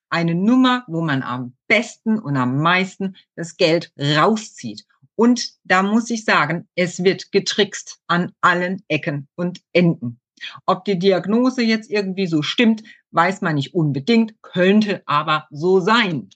Eine 0.09 0.33
Nummer, 0.33 0.83
wo 0.87 1.01
man 1.01 1.21
am 1.21 1.55
besten 1.67 2.17
und 2.17 2.35
am 2.35 2.57
meisten 2.61 3.15
das 3.35 3.57
Geld 3.57 3.93
rauszieht. 3.99 4.85
Und 5.15 5.51
da 5.63 5.83
muss 5.83 6.09
ich 6.09 6.25
sagen, 6.25 6.67
es 6.75 7.03
wird 7.03 7.31
getrickst 7.31 7.99
an 8.07 8.31
allen 8.41 8.83
Ecken 8.87 9.27
und 9.35 9.61
Enden. 9.73 10.19
Ob 10.65 10.85
die 10.85 10.97
Diagnose 10.97 11.61
jetzt 11.61 11.91
irgendwie 11.91 12.25
so 12.25 12.41
stimmt, 12.41 12.83
weiß 13.11 13.41
man 13.41 13.55
nicht 13.55 13.73
unbedingt, 13.73 14.41
könnte 14.41 15.03
aber 15.05 15.47
so 15.51 15.79
sein. 15.79 16.29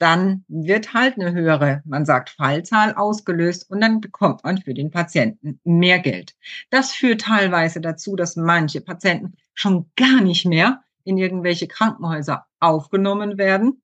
Dann 0.00 0.46
wird 0.48 0.94
halt 0.94 1.18
eine 1.18 1.32
höhere, 1.32 1.82
man 1.84 2.06
sagt 2.06 2.30
Fallzahl 2.30 2.94
ausgelöst 2.94 3.70
und 3.70 3.82
dann 3.82 4.00
bekommt 4.00 4.42
man 4.44 4.56
für 4.56 4.72
den 4.72 4.90
Patienten 4.90 5.60
mehr 5.62 5.98
Geld. 5.98 6.34
Das 6.70 6.92
führt 6.92 7.20
teilweise 7.20 7.82
dazu, 7.82 8.16
dass 8.16 8.34
manche 8.34 8.80
Patienten 8.80 9.34
schon 9.52 9.90
gar 9.96 10.22
nicht 10.22 10.46
mehr 10.46 10.82
in 11.04 11.18
irgendwelche 11.18 11.68
Krankenhäuser 11.68 12.46
aufgenommen 12.60 13.36
werden, 13.36 13.82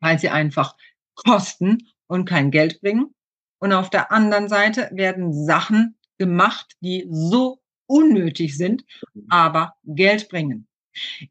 weil 0.00 0.18
sie 0.18 0.28
einfach 0.28 0.76
kosten 1.14 1.88
und 2.06 2.26
kein 2.26 2.50
Geld 2.50 2.82
bringen. 2.82 3.14
Und 3.60 3.72
auf 3.72 3.88
der 3.88 4.12
anderen 4.12 4.50
Seite 4.50 4.90
werden 4.92 5.32
Sachen 5.32 5.96
gemacht, 6.18 6.76
die 6.80 7.08
so 7.10 7.62
unnötig 7.86 8.58
sind, 8.58 8.84
aber 9.30 9.74
Geld 9.84 10.28
bringen. 10.28 10.68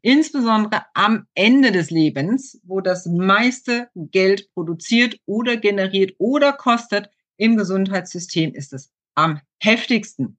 Insbesondere 0.02 0.86
am 0.94 1.26
Ende 1.34 1.72
des 1.72 1.90
Lebens, 1.90 2.60
wo 2.64 2.80
das 2.80 3.06
meiste 3.06 3.88
Geld 3.94 4.52
produziert 4.54 5.18
oder 5.26 5.56
generiert 5.56 6.14
oder 6.18 6.52
kostet 6.52 7.10
im 7.36 7.56
Gesundheitssystem, 7.56 8.54
ist 8.54 8.72
es 8.72 8.92
am 9.14 9.40
heftigsten. 9.62 10.38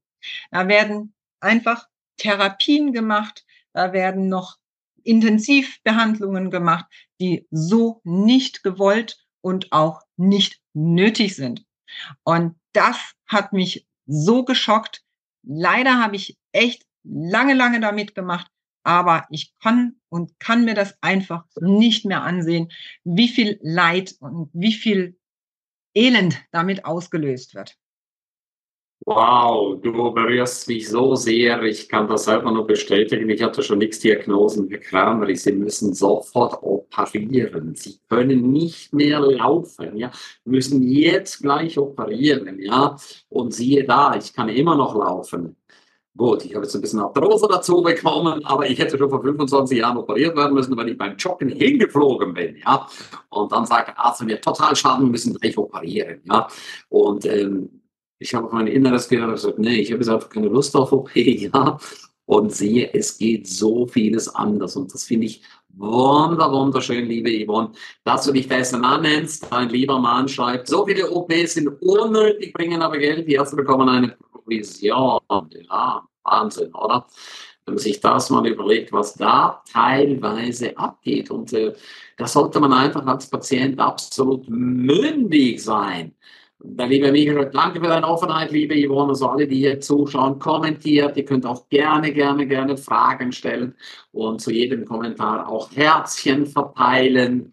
Da 0.50 0.68
werden 0.68 1.14
einfach 1.40 1.88
Therapien 2.16 2.92
gemacht, 2.92 3.44
da 3.72 3.92
werden 3.92 4.28
noch 4.28 4.58
Intensivbehandlungen 5.02 6.50
gemacht, 6.50 6.86
die 7.20 7.46
so 7.50 8.00
nicht 8.04 8.62
gewollt 8.62 9.18
und 9.40 9.72
auch 9.72 10.02
nicht 10.16 10.60
nötig 10.72 11.36
sind. 11.36 11.64
Und 12.24 12.56
das 12.72 12.96
hat 13.26 13.52
mich 13.52 13.86
so 14.06 14.44
geschockt. 14.44 15.02
Leider 15.42 16.02
habe 16.02 16.16
ich 16.16 16.36
echt 16.52 16.84
lange, 17.04 17.54
lange 17.54 17.80
damit 17.80 18.14
gemacht, 18.14 18.50
aber 18.86 19.26
ich 19.30 19.52
kann 19.60 19.96
und 20.08 20.38
kann 20.38 20.64
mir 20.64 20.74
das 20.74 20.96
einfach 21.00 21.44
nicht 21.60 22.04
mehr 22.04 22.22
ansehen, 22.22 22.70
wie 23.02 23.26
viel 23.26 23.58
Leid 23.60 24.14
und 24.20 24.48
wie 24.52 24.72
viel 24.72 25.18
Elend 25.92 26.36
damit 26.52 26.84
ausgelöst 26.84 27.56
wird. 27.56 27.76
Wow, 29.04 29.80
du 29.80 29.92
berührst 30.12 30.68
mich 30.68 30.88
so 30.88 31.16
sehr. 31.16 31.62
Ich 31.62 31.88
kann 31.88 32.06
das 32.08 32.24
selber 32.24 32.50
nur 32.52 32.66
bestätigen. 32.66 33.28
Ich 33.28 33.42
hatte 33.42 33.62
schon 33.62 33.78
nichts 33.78 34.00
Diagnosen. 34.00 34.68
Herr 34.68 34.78
Kramer, 34.78 35.34
Sie 35.34 35.52
müssen 35.52 35.92
sofort 35.92 36.62
operieren. 36.62 37.74
Sie 37.74 37.98
können 38.08 38.52
nicht 38.52 38.92
mehr 38.92 39.20
laufen. 39.20 39.96
Ja, 39.96 40.10
müssen 40.44 40.82
jetzt 40.82 41.42
gleich 41.42 41.76
operieren. 41.76 42.58
Ja, 42.60 42.96
und 43.28 43.52
siehe 43.52 43.84
da, 43.84 44.16
ich 44.16 44.32
kann 44.32 44.48
immer 44.48 44.76
noch 44.76 44.94
laufen. 44.94 45.56
Gut, 46.16 46.44
ich 46.46 46.54
habe 46.54 46.64
jetzt 46.64 46.74
ein 46.74 46.80
bisschen 46.80 47.00
Arthrose 47.00 47.46
dazu 47.46 47.82
bekommen, 47.82 48.42
aber 48.46 48.68
ich 48.68 48.78
hätte 48.78 48.96
schon 48.96 49.10
vor 49.10 49.22
25 49.22 49.78
Jahren 49.78 49.98
operiert 49.98 50.34
werden 50.34 50.54
müssen, 50.54 50.74
weil 50.76 50.88
ich 50.88 50.96
beim 50.96 51.16
Joggen 51.16 51.50
hingeflogen 51.50 52.32
bin, 52.32 52.56
ja. 52.64 52.88
Und 53.28 53.52
dann 53.52 53.66
sagt 53.66 53.88
der 53.88 53.98
Arzt 53.98 54.22
mir, 54.22 54.40
total 54.40 54.74
schaden, 54.74 55.04
wir 55.04 55.10
müssen 55.10 55.34
gleich 55.34 55.58
operieren, 55.58 56.20
ja. 56.24 56.48
Und 56.88 57.26
ähm, 57.26 57.82
ich 58.18 58.34
habe 58.34 58.46
auf 58.46 58.52
mein 58.52 58.66
Inneres 58.66 59.08
gehört 59.08 59.28
und 59.28 59.34
gesagt, 59.34 59.58
nee, 59.58 59.80
ich 59.80 59.92
habe 59.92 60.00
jetzt 60.00 60.08
einfach 60.08 60.30
keine 60.30 60.48
Lust 60.48 60.74
auf 60.74 60.92
OP, 60.92 61.10
ja. 61.16 61.78
Und 62.26 62.52
siehe, 62.52 62.92
es 62.92 63.16
geht 63.16 63.46
so 63.46 63.86
vieles 63.86 64.28
anders. 64.34 64.76
Und 64.76 64.92
das 64.92 65.04
finde 65.04 65.26
ich 65.26 65.42
wunder, 65.76 66.50
wunderschön, 66.50 67.06
liebe 67.06 67.30
Yvonne, 67.30 67.70
dass 68.04 68.24
du 68.24 68.32
dich 68.32 68.48
dessen 68.48 68.84
annennst. 68.84 69.46
Dein 69.50 69.68
lieber 69.68 69.98
Mann 69.98 70.28
schreibt, 70.28 70.68
so 70.68 70.86
viele 70.86 71.10
OPs 71.10 71.54
sind 71.54 71.68
unnötig, 71.80 72.52
bringen 72.52 72.82
aber 72.82 72.98
Geld. 72.98 73.28
Die 73.28 73.34
Ärzte 73.34 73.56
bekommen 73.56 73.88
eine 73.88 74.16
Provision. 74.32 75.20
Ja, 75.70 76.02
Wahnsinn, 76.24 76.74
oder? 76.74 77.06
Wenn 77.64 77.74
man 77.74 77.82
sich 77.82 78.00
das 78.00 78.30
mal 78.30 78.46
überlegt, 78.46 78.92
was 78.92 79.14
da 79.14 79.62
teilweise 79.72 80.76
abgeht. 80.78 81.30
Und 81.30 81.52
äh, 81.52 81.74
da 82.16 82.26
sollte 82.26 82.60
man 82.60 82.72
einfach 82.72 83.04
als 83.06 83.28
Patient 83.28 83.78
absolut 83.78 84.48
mündig 84.48 85.62
sein. 85.62 86.14
Der 86.58 86.86
liebe 86.86 87.12
Michael, 87.12 87.50
danke 87.50 87.80
für 87.80 87.86
deine 87.88 88.08
Offenheit, 88.08 88.50
liebe 88.50 88.74
Yvonne. 88.74 89.10
Also 89.10 89.28
alle, 89.28 89.46
die 89.46 89.56
hier 89.56 89.80
zuschauen, 89.80 90.38
kommentiert. 90.38 91.16
Ihr 91.16 91.24
könnt 91.24 91.44
auch 91.44 91.68
gerne, 91.68 92.12
gerne, 92.12 92.46
gerne 92.46 92.76
Fragen 92.78 93.30
stellen 93.32 93.74
und 94.12 94.40
zu 94.40 94.50
jedem 94.50 94.84
Kommentar 94.86 95.48
auch 95.48 95.70
Herzchen 95.72 96.46
verteilen. 96.46 97.52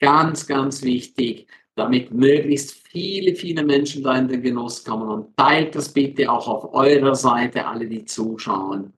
Ganz, 0.00 0.46
ganz 0.46 0.82
wichtig, 0.82 1.46
damit 1.76 2.12
möglichst 2.12 2.72
viele, 2.88 3.34
viele 3.34 3.64
Menschen 3.64 4.02
da 4.02 4.16
in 4.18 4.28
den 4.28 4.42
Genuss 4.42 4.84
kommen. 4.84 5.08
Und 5.08 5.36
teilt 5.36 5.74
das 5.74 5.92
bitte 5.92 6.30
auch 6.30 6.46
auf 6.46 6.74
eurer 6.74 7.14
Seite, 7.14 7.66
alle, 7.66 7.86
die 7.88 8.04
zuschauen. 8.04 8.92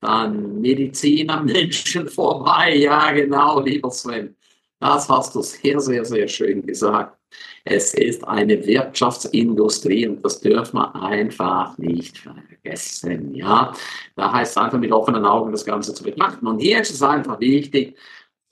dann 0.00 0.60
Medizin 0.60 1.30
am 1.30 1.44
Menschen 1.46 2.08
vorbei. 2.08 2.76
Ja, 2.76 3.10
genau, 3.12 3.60
lieber 3.60 3.90
Sven. 3.90 4.36
Das 4.80 5.08
hast 5.08 5.34
du 5.34 5.42
sehr, 5.42 5.80
sehr, 5.80 6.04
sehr 6.04 6.28
schön 6.28 6.64
gesagt. 6.66 7.15
Es 7.64 7.94
ist 7.94 8.26
eine 8.26 8.64
Wirtschaftsindustrie 8.66 10.06
und 10.08 10.24
das 10.24 10.40
dürfen 10.40 10.76
wir 10.78 10.94
einfach 10.94 11.76
nicht 11.78 12.18
vergessen. 12.18 13.34
Ja, 13.34 13.72
da 14.14 14.32
heißt 14.32 14.52
es 14.52 14.56
einfach 14.56 14.78
mit 14.78 14.92
offenen 14.92 15.24
Augen 15.24 15.52
das 15.52 15.64
Ganze 15.64 15.92
zu 15.94 16.04
betrachten. 16.04 16.46
Und 16.46 16.60
hier 16.60 16.80
ist 16.80 16.92
es 16.92 17.02
einfach 17.02 17.40
wichtig, 17.40 17.96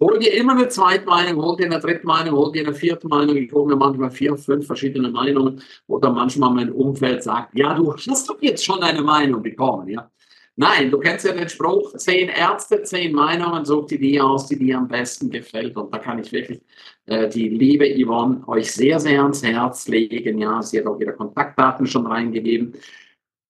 Hol 0.00 0.18
dir 0.18 0.34
immer 0.34 0.52
eine 0.52 0.68
Zweitmeinung, 0.68 1.42
hol 1.42 1.56
dir 1.56 1.66
eine 1.66 1.78
Drittmeinung, 1.78 2.36
hol 2.36 2.50
dir 2.50 2.66
eine 2.66 2.74
vierte 2.74 3.06
Meinung. 3.06 3.36
Ich 3.36 3.52
hole 3.52 3.68
mir 3.68 3.76
manchmal 3.76 4.10
vier, 4.10 4.36
fünf 4.36 4.66
verschiedene 4.66 5.08
Meinungen. 5.08 5.62
Oder 5.86 6.10
manchmal 6.10 6.50
mein 6.50 6.72
Umfeld 6.72 7.22
sagt, 7.22 7.56
ja, 7.56 7.74
du 7.74 7.94
hast 7.94 8.28
doch 8.28 8.42
jetzt 8.42 8.64
schon 8.64 8.82
eine 8.82 9.02
Meinung 9.02 9.40
bekommen. 9.42 9.88
Ja? 9.88 10.10
Nein, 10.56 10.88
du 10.90 11.00
kennst 11.00 11.24
ja 11.24 11.32
den 11.32 11.48
Spruch, 11.48 11.96
zehn 11.96 12.28
Ärzte, 12.28 12.82
zehn 12.84 13.12
Meinungen, 13.12 13.64
such 13.64 13.86
dir 13.86 13.98
die 13.98 14.20
aus, 14.20 14.46
die 14.46 14.56
dir 14.56 14.78
am 14.78 14.86
besten 14.86 15.28
gefällt. 15.28 15.76
Und 15.76 15.92
da 15.92 15.98
kann 15.98 16.20
ich 16.20 16.30
wirklich 16.30 16.60
äh, 17.06 17.28
die 17.28 17.48
liebe 17.48 17.84
Yvonne 17.84 18.46
euch 18.46 18.70
sehr, 18.70 19.00
sehr 19.00 19.20
ans 19.22 19.42
Herz 19.42 19.88
legen. 19.88 20.38
Ja, 20.38 20.62
sie 20.62 20.78
hat 20.78 20.86
auch 20.86 21.00
ihre 21.00 21.12
Kontaktdaten 21.12 21.86
schon 21.88 22.06
reingegeben. 22.06 22.74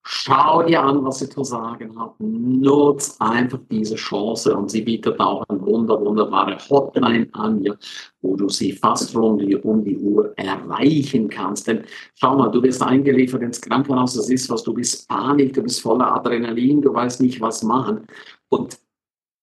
Schau 0.07 0.63
dir 0.63 0.83
an, 0.83 1.03
was 1.03 1.21
sie 1.21 1.31
zu 1.31 1.43
sagen 1.45 1.99
hat. 1.99 2.15
Nutz 2.19 3.17
einfach 3.21 3.59
diese 3.71 3.95
Chance 3.95 4.55
und 4.55 4.71
sie 4.71 4.83
bietet 4.83 5.19
auch 5.19 5.45
eine 5.49 5.59
wunder, 5.63 5.99
wunderbare 5.99 6.59
Hotline 6.69 7.27
an, 7.33 7.63
ja, 7.63 7.75
wo 8.21 8.37
du 8.37 8.51
sie 8.51 8.73
fast 8.73 9.17
rund 9.17 9.43
um 9.65 9.83
die, 9.83 9.97
Uhr 9.97 10.35
erreichen 10.37 11.31
kannst. 11.31 11.69
Denn 11.69 11.85
schau 12.17 12.37
mal, 12.37 12.51
du 12.51 12.63
wirst 12.63 12.83
eingeliefert 12.83 13.41
ins 13.41 13.63
Krankenhaus, 13.63 14.13
das 14.13 14.29
ist 14.29 14.51
was, 14.51 14.63
du 14.63 14.75
bist 14.75 15.09
Panik, 15.09 15.55
du 15.55 15.63
bist 15.63 15.81
voller 15.81 16.15
Adrenalin, 16.17 16.83
du 16.83 16.93
weißt 16.93 17.23
nicht, 17.23 17.41
was 17.41 17.63
machen. 17.63 18.07
Und 18.51 18.79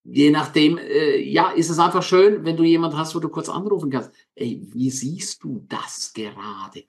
je 0.04 0.30
nachdem, 0.30 0.78
äh, 0.78 1.18
ja, 1.22 1.50
ist 1.50 1.72
es 1.72 1.80
einfach 1.80 2.04
schön, 2.04 2.46
wenn 2.46 2.58
du 2.58 2.64
jemand 2.64 2.96
hast, 2.96 3.16
wo 3.16 3.20
du 3.20 3.30
kurz 3.30 3.50
anrufen 3.50 3.90
kannst. 3.90 4.12
Ey, 4.36 4.62
wie 4.72 4.92
siehst 4.92 5.44
du 5.44 5.66
das 5.68 6.14
gerade? 6.14 6.84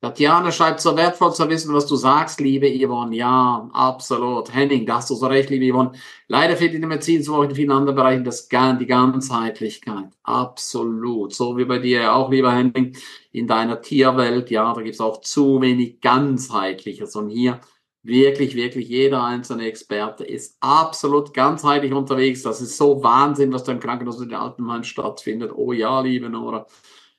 Tatjana 0.00 0.52
schreibt, 0.52 0.80
so 0.80 0.96
wertvoll 0.96 1.34
zu 1.34 1.48
wissen, 1.48 1.74
was 1.74 1.86
du 1.86 1.96
sagst, 1.96 2.40
liebe 2.40 2.68
Yvonne. 2.68 3.16
Ja, 3.16 3.68
absolut. 3.72 4.54
Henning, 4.54 4.86
da 4.86 4.96
hast 4.96 5.10
du 5.10 5.16
so 5.16 5.26
recht, 5.26 5.50
liebe 5.50 5.74
Yvonne. 5.74 5.90
Leider 6.28 6.56
fehlt 6.56 6.74
in 6.74 6.82
der 6.82 6.88
Medizin, 6.88 7.24
so 7.24 7.34
auch 7.34 7.42
in 7.42 7.54
vielen 7.54 7.72
anderen 7.72 7.96
Bereichen, 7.96 8.22
das, 8.22 8.48
die 8.48 8.86
Ganzheitlichkeit. 8.86 10.10
Absolut. 10.22 11.34
So 11.34 11.56
wie 11.56 11.64
bei 11.64 11.80
dir 11.80 12.14
auch, 12.14 12.30
lieber 12.30 12.52
Henning, 12.52 12.96
in 13.32 13.48
deiner 13.48 13.80
Tierwelt. 13.80 14.50
Ja, 14.52 14.72
da 14.72 14.82
gibt's 14.82 15.00
auch 15.00 15.20
zu 15.20 15.60
wenig 15.60 16.00
Ganzheitliches. 16.00 17.16
Und 17.16 17.30
hier 17.30 17.60
wirklich, 18.04 18.54
wirklich 18.54 18.88
jeder 18.88 19.24
einzelne 19.24 19.66
Experte 19.66 20.24
ist 20.24 20.58
absolut 20.60 21.34
ganzheitlich 21.34 21.92
unterwegs. 21.92 22.42
Das 22.42 22.60
ist 22.60 22.76
so 22.76 23.02
Wahnsinn, 23.02 23.52
was 23.52 23.64
da 23.64 23.72
im 23.72 23.80
Krankenhaus 23.80 24.20
in 24.20 24.28
den 24.28 24.38
Altenheim 24.38 24.84
stattfindet. 24.84 25.50
Oh 25.56 25.72
ja, 25.72 26.00
liebe 26.02 26.28
Nora. 26.28 26.66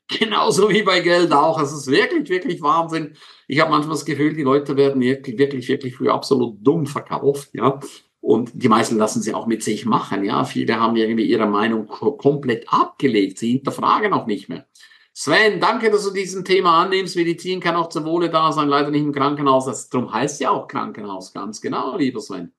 Genauso 0.20 0.70
wie 0.70 0.82
bei 0.82 1.02
Geld 1.02 1.32
auch. 1.32 1.62
Es 1.62 1.72
ist 1.72 1.88
wirklich, 1.88 2.30
wirklich 2.30 2.62
Wahnsinn. 2.62 3.14
Ich 3.48 3.60
habe 3.60 3.70
manchmal 3.70 3.96
das 3.96 4.06
Gefühl, 4.06 4.34
die 4.34 4.44
Leute 4.44 4.76
werden 4.76 5.02
wirklich, 5.02 5.38
wirklich, 5.38 5.68
wirklich 5.68 5.96
früh 5.96 6.10
absolut 6.10 6.58
dumm 6.66 6.88
verkauft, 6.88 7.50
ja. 7.54 7.80
Und 8.22 8.52
die 8.54 8.68
meisten 8.68 8.98
lassen 8.98 9.22
sie 9.22 9.34
auch 9.34 9.48
mit 9.48 9.64
sich 9.64 9.86
machen, 9.86 10.24
ja. 10.24 10.44
Viele 10.46 10.80
haben 10.80 10.96
irgendwie 10.96 11.26
ihre 11.26 11.46
Meinung 11.46 11.88
komplett 11.88 12.68
abgelegt. 12.68 13.38
Sie 13.38 13.52
hinterfragen 13.52 14.14
auch 14.14 14.26
nicht 14.26 14.50
mehr. 14.50 14.66
Sven, 15.14 15.60
danke, 15.60 15.92
dass 15.92 16.06
du 16.06 16.12
diesen 16.12 16.44
Thema 16.44 16.82
annimmst. 16.84 17.16
Medizin 17.16 17.60
kann 17.60 17.76
auch 17.76 17.90
zum 17.90 18.06
Wohle 18.06 18.30
da 18.30 18.52
sein, 18.52 18.68
leider 18.68 18.90
nicht 18.90 19.04
im 19.04 19.12
Krankenhaus. 19.12 19.66
Das, 19.66 19.90
darum 19.90 20.12
heißt 20.12 20.42
ja 20.42 20.50
auch 20.50 20.68
Krankenhaus, 20.68 21.34
ganz 21.34 21.62
genau, 21.62 21.98
lieber 21.98 22.20
Sven. 22.20 22.52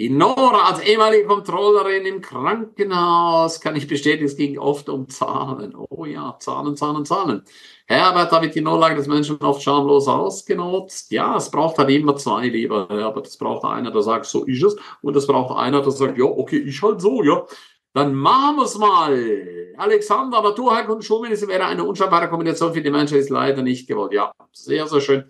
Die 0.00 0.08
Nora 0.08 0.70
als 0.70 0.80
ehemalige 0.80 1.26
Kontrollerin 1.26 2.06
im 2.06 2.22
Krankenhaus 2.22 3.60
kann 3.60 3.76
ich 3.76 3.86
bestätigen, 3.86 4.24
es 4.24 4.34
ging 4.34 4.58
oft 4.58 4.88
um 4.88 5.10
Zahlen. 5.10 5.74
Oh 5.76 6.06
ja, 6.06 6.38
Zahlen, 6.40 6.74
Zahlen, 6.74 7.04
Zahlen. 7.04 7.42
Herbert 7.84 8.32
hat 8.32 8.54
die 8.54 8.62
Notlage 8.62 8.94
des 8.94 9.08
Menschen 9.08 9.36
oft 9.42 9.62
schamlos 9.62 10.08
ausgenutzt. 10.08 11.12
Ja, 11.12 11.36
es 11.36 11.50
braucht 11.50 11.76
halt 11.76 11.90
immer 11.90 12.16
zwei, 12.16 12.48
lieber 12.48 12.88
Herbert. 12.88 13.26
Es 13.26 13.36
braucht 13.36 13.66
einer, 13.66 13.90
der 13.90 14.00
sagt, 14.00 14.24
so 14.24 14.44
ist 14.46 14.62
es. 14.62 14.74
Und 15.02 15.16
es 15.16 15.26
braucht 15.26 15.54
einer, 15.58 15.82
der 15.82 15.90
sagt, 15.90 16.16
ja, 16.16 16.24
okay, 16.24 16.56
ich 16.56 16.80
halt 16.80 17.02
so, 17.02 17.22
ja. 17.22 17.44
Dann 17.92 18.14
machen 18.14 18.56
wir 18.56 18.64
es 18.64 18.78
mal. 18.78 19.74
Alexander, 19.76 20.40
Naturheilkunde 20.40 20.96
und 20.96 21.04
Schulmedizin 21.04 21.48
wäre 21.48 21.66
eine 21.66 21.84
unscheinbare 21.84 22.30
Kombination 22.30 22.72
für 22.72 22.80
die 22.80 22.90
Menschheit, 22.90 23.18
ist 23.18 23.28
leider 23.28 23.60
nicht 23.60 23.86
gewollt. 23.86 24.14
Ja, 24.14 24.32
sehr, 24.52 24.86
sehr 24.86 25.02
schön. 25.02 25.24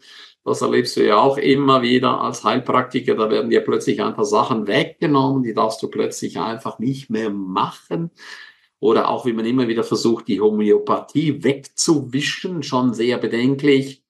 Das 0.44 0.62
erlebst 0.62 0.96
du 0.96 1.06
ja 1.06 1.18
auch 1.18 1.36
immer 1.36 1.82
wieder 1.82 2.20
als 2.20 2.44
Heilpraktiker. 2.44 3.14
Da 3.14 3.30
werden 3.30 3.50
dir 3.50 3.60
plötzlich 3.60 4.02
ein 4.02 4.14
paar 4.14 4.24
Sachen 4.24 4.66
weggenommen, 4.66 5.42
die 5.42 5.52
darfst 5.52 5.82
du 5.82 5.88
plötzlich 5.88 6.38
einfach 6.38 6.78
nicht 6.78 7.10
mehr 7.10 7.30
machen. 7.30 8.10
Oder 8.78 9.10
auch, 9.10 9.26
wie 9.26 9.34
man 9.34 9.44
immer 9.44 9.68
wieder 9.68 9.84
versucht, 9.84 10.28
die 10.28 10.40
Homöopathie 10.40 11.44
wegzuwischen, 11.44 12.62
schon 12.62 12.94
sehr 12.94 13.18
bedenklich. 13.18 14.02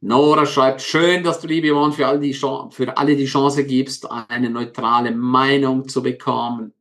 Nora 0.00 0.46
schreibt, 0.46 0.80
schön, 0.80 1.24
dass 1.24 1.40
du, 1.40 1.48
liebe 1.48 1.70
Yvonne, 1.70 1.92
für, 1.92 2.06
all 2.06 2.20
die 2.20 2.32
für 2.32 2.96
alle 2.96 3.16
die 3.16 3.26
Chance 3.26 3.66
gibst, 3.66 4.10
eine 4.10 4.48
neutrale 4.48 5.10
Meinung 5.10 5.88
zu 5.88 6.02
bekommen. 6.02 6.72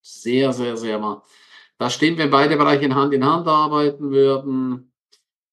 Sehr, 0.00 0.52
sehr, 0.52 0.76
sehr 0.76 1.02
wahr. 1.02 1.24
Das 1.78 1.94
stimmt, 1.94 2.18
wenn 2.18 2.30
beide 2.30 2.56
Bereiche 2.56 2.94
Hand 2.94 3.12
in 3.12 3.24
Hand 3.24 3.48
arbeiten 3.48 4.10
würden. 4.10 4.89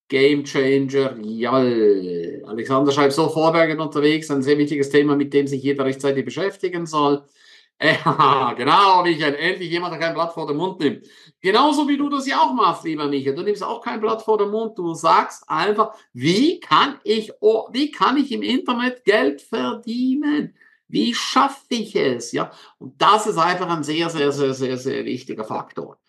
Game 0.07 0.43
Changer, 0.43 1.17
jawohl. 1.21 2.43
Alexander 2.45 2.91
schreibt 2.91 3.13
so, 3.13 3.27
Vorbergen 3.29 3.79
unterwegs, 3.79 4.31
ein 4.31 4.41
sehr 4.41 4.57
wichtiges 4.57 4.89
Thema, 4.89 5.15
mit 5.15 5.33
dem 5.33 5.47
sich 5.47 5.61
jeder 5.61 5.85
rechtzeitig 5.85 6.25
beschäftigen 6.25 6.85
soll. 6.85 7.23
Ja, 7.79 8.53
genau, 8.57 9.03
Michael, 9.03 9.35
endlich 9.35 9.69
jemand, 9.69 9.93
der 9.93 9.99
kein 9.99 10.15
Blatt 10.15 10.33
vor 10.33 10.47
den 10.47 10.57
Mund 10.57 10.79
nimmt. 10.79 11.05
Genauso 11.41 11.87
wie 11.87 11.95
du 11.95 12.09
das 12.09 12.25
ja 12.25 12.39
auch 12.41 12.51
machst, 12.53 12.83
lieber 12.83 13.07
Michael. 13.07 13.35
Du 13.35 13.43
nimmst 13.43 13.63
auch 13.63 13.81
kein 13.81 14.01
Blatt 14.01 14.23
vor 14.23 14.39
den 14.39 14.49
Mund. 14.49 14.75
Du 14.79 14.95
sagst 14.95 15.43
einfach, 15.47 15.93
wie 16.11 16.59
kann 16.59 16.99
ich, 17.03 17.31
wie 17.71 17.91
kann 17.91 18.17
ich 18.17 18.31
im 18.31 18.41
Internet 18.41 19.05
Geld 19.05 19.43
verdienen? 19.43 20.55
Wie 20.87 21.13
schaffe 21.13 21.65
ich 21.69 21.95
es? 21.95 22.31
Ja, 22.31 22.51
und 22.79 22.99
das 22.99 23.27
ist 23.27 23.37
einfach 23.37 23.69
ein 23.69 23.83
sehr, 23.83 24.09
sehr, 24.09 24.31
sehr, 24.31 24.53
sehr, 24.53 24.77
sehr 24.77 25.05
wichtiger 25.05 25.43
Faktor. 25.43 25.99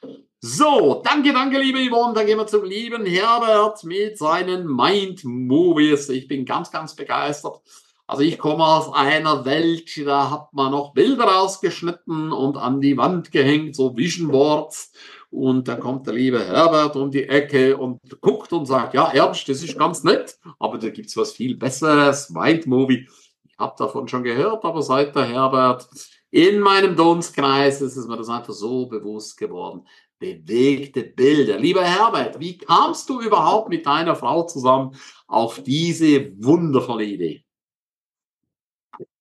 So, 0.40 1.02
danke, 1.04 1.32
danke, 1.32 1.58
liebe 1.58 1.80
Yvonne. 1.80 2.14
Dann 2.14 2.24
gehen 2.24 2.38
wir 2.38 2.46
zum 2.46 2.64
lieben 2.64 3.04
Herbert 3.04 3.82
mit 3.82 4.18
seinen 4.18 4.68
Mind 4.68 5.24
Movies. 5.24 6.08
Ich 6.10 6.28
bin 6.28 6.44
ganz, 6.44 6.70
ganz 6.70 6.94
begeistert. 6.94 7.60
Also 8.06 8.22
ich 8.22 8.38
komme 8.38 8.64
aus 8.64 8.92
einer 8.94 9.44
Welt, 9.44 9.90
da 10.06 10.30
hat 10.30 10.52
man 10.52 10.70
noch 10.70 10.94
Bilder 10.94 11.40
ausgeschnitten 11.40 12.30
und 12.30 12.56
an 12.56 12.80
die 12.80 12.96
Wand 12.96 13.32
gehängt, 13.32 13.74
so 13.74 13.96
Vision 13.96 14.28
Boards. 14.28 14.92
Und 15.30 15.66
dann 15.66 15.80
kommt 15.80 16.06
der 16.06 16.14
liebe 16.14 16.38
Herbert 16.38 16.94
um 16.94 17.10
die 17.10 17.28
Ecke 17.28 17.76
und 17.76 17.98
guckt 18.20 18.52
und 18.52 18.66
sagt, 18.66 18.94
ja, 18.94 19.10
Ernst, 19.10 19.48
das 19.48 19.64
ist 19.64 19.76
ganz 19.76 20.04
nett, 20.04 20.38
aber 20.60 20.78
da 20.78 20.88
gibt's 20.88 21.16
was 21.16 21.32
viel 21.32 21.56
Besseres, 21.56 22.30
Mind 22.30 22.64
Movie. 22.64 23.08
Ich 23.44 23.58
habe 23.58 23.74
davon 23.76 24.06
schon 24.06 24.22
gehört, 24.22 24.64
aber 24.64 24.82
seit 24.82 25.16
der 25.16 25.24
Herbert 25.24 25.88
in 26.30 26.60
meinem 26.60 26.94
Dunstkreis 26.94 27.80
ist 27.80 27.96
es 27.96 28.06
mir 28.06 28.16
das 28.16 28.28
einfach 28.28 28.52
so 28.52 28.86
bewusst 28.86 29.36
geworden 29.36 29.84
bewegte 30.18 31.04
Bilder. 31.04 31.58
Lieber 31.58 31.82
Herbert, 31.82 32.40
wie 32.40 32.58
kamst 32.58 33.08
du 33.08 33.20
überhaupt 33.20 33.68
mit 33.68 33.86
deiner 33.86 34.16
Frau 34.16 34.42
zusammen 34.42 34.92
auf 35.26 35.62
diese 35.62 36.32
wundervolle 36.42 37.04
Idee? 37.04 37.44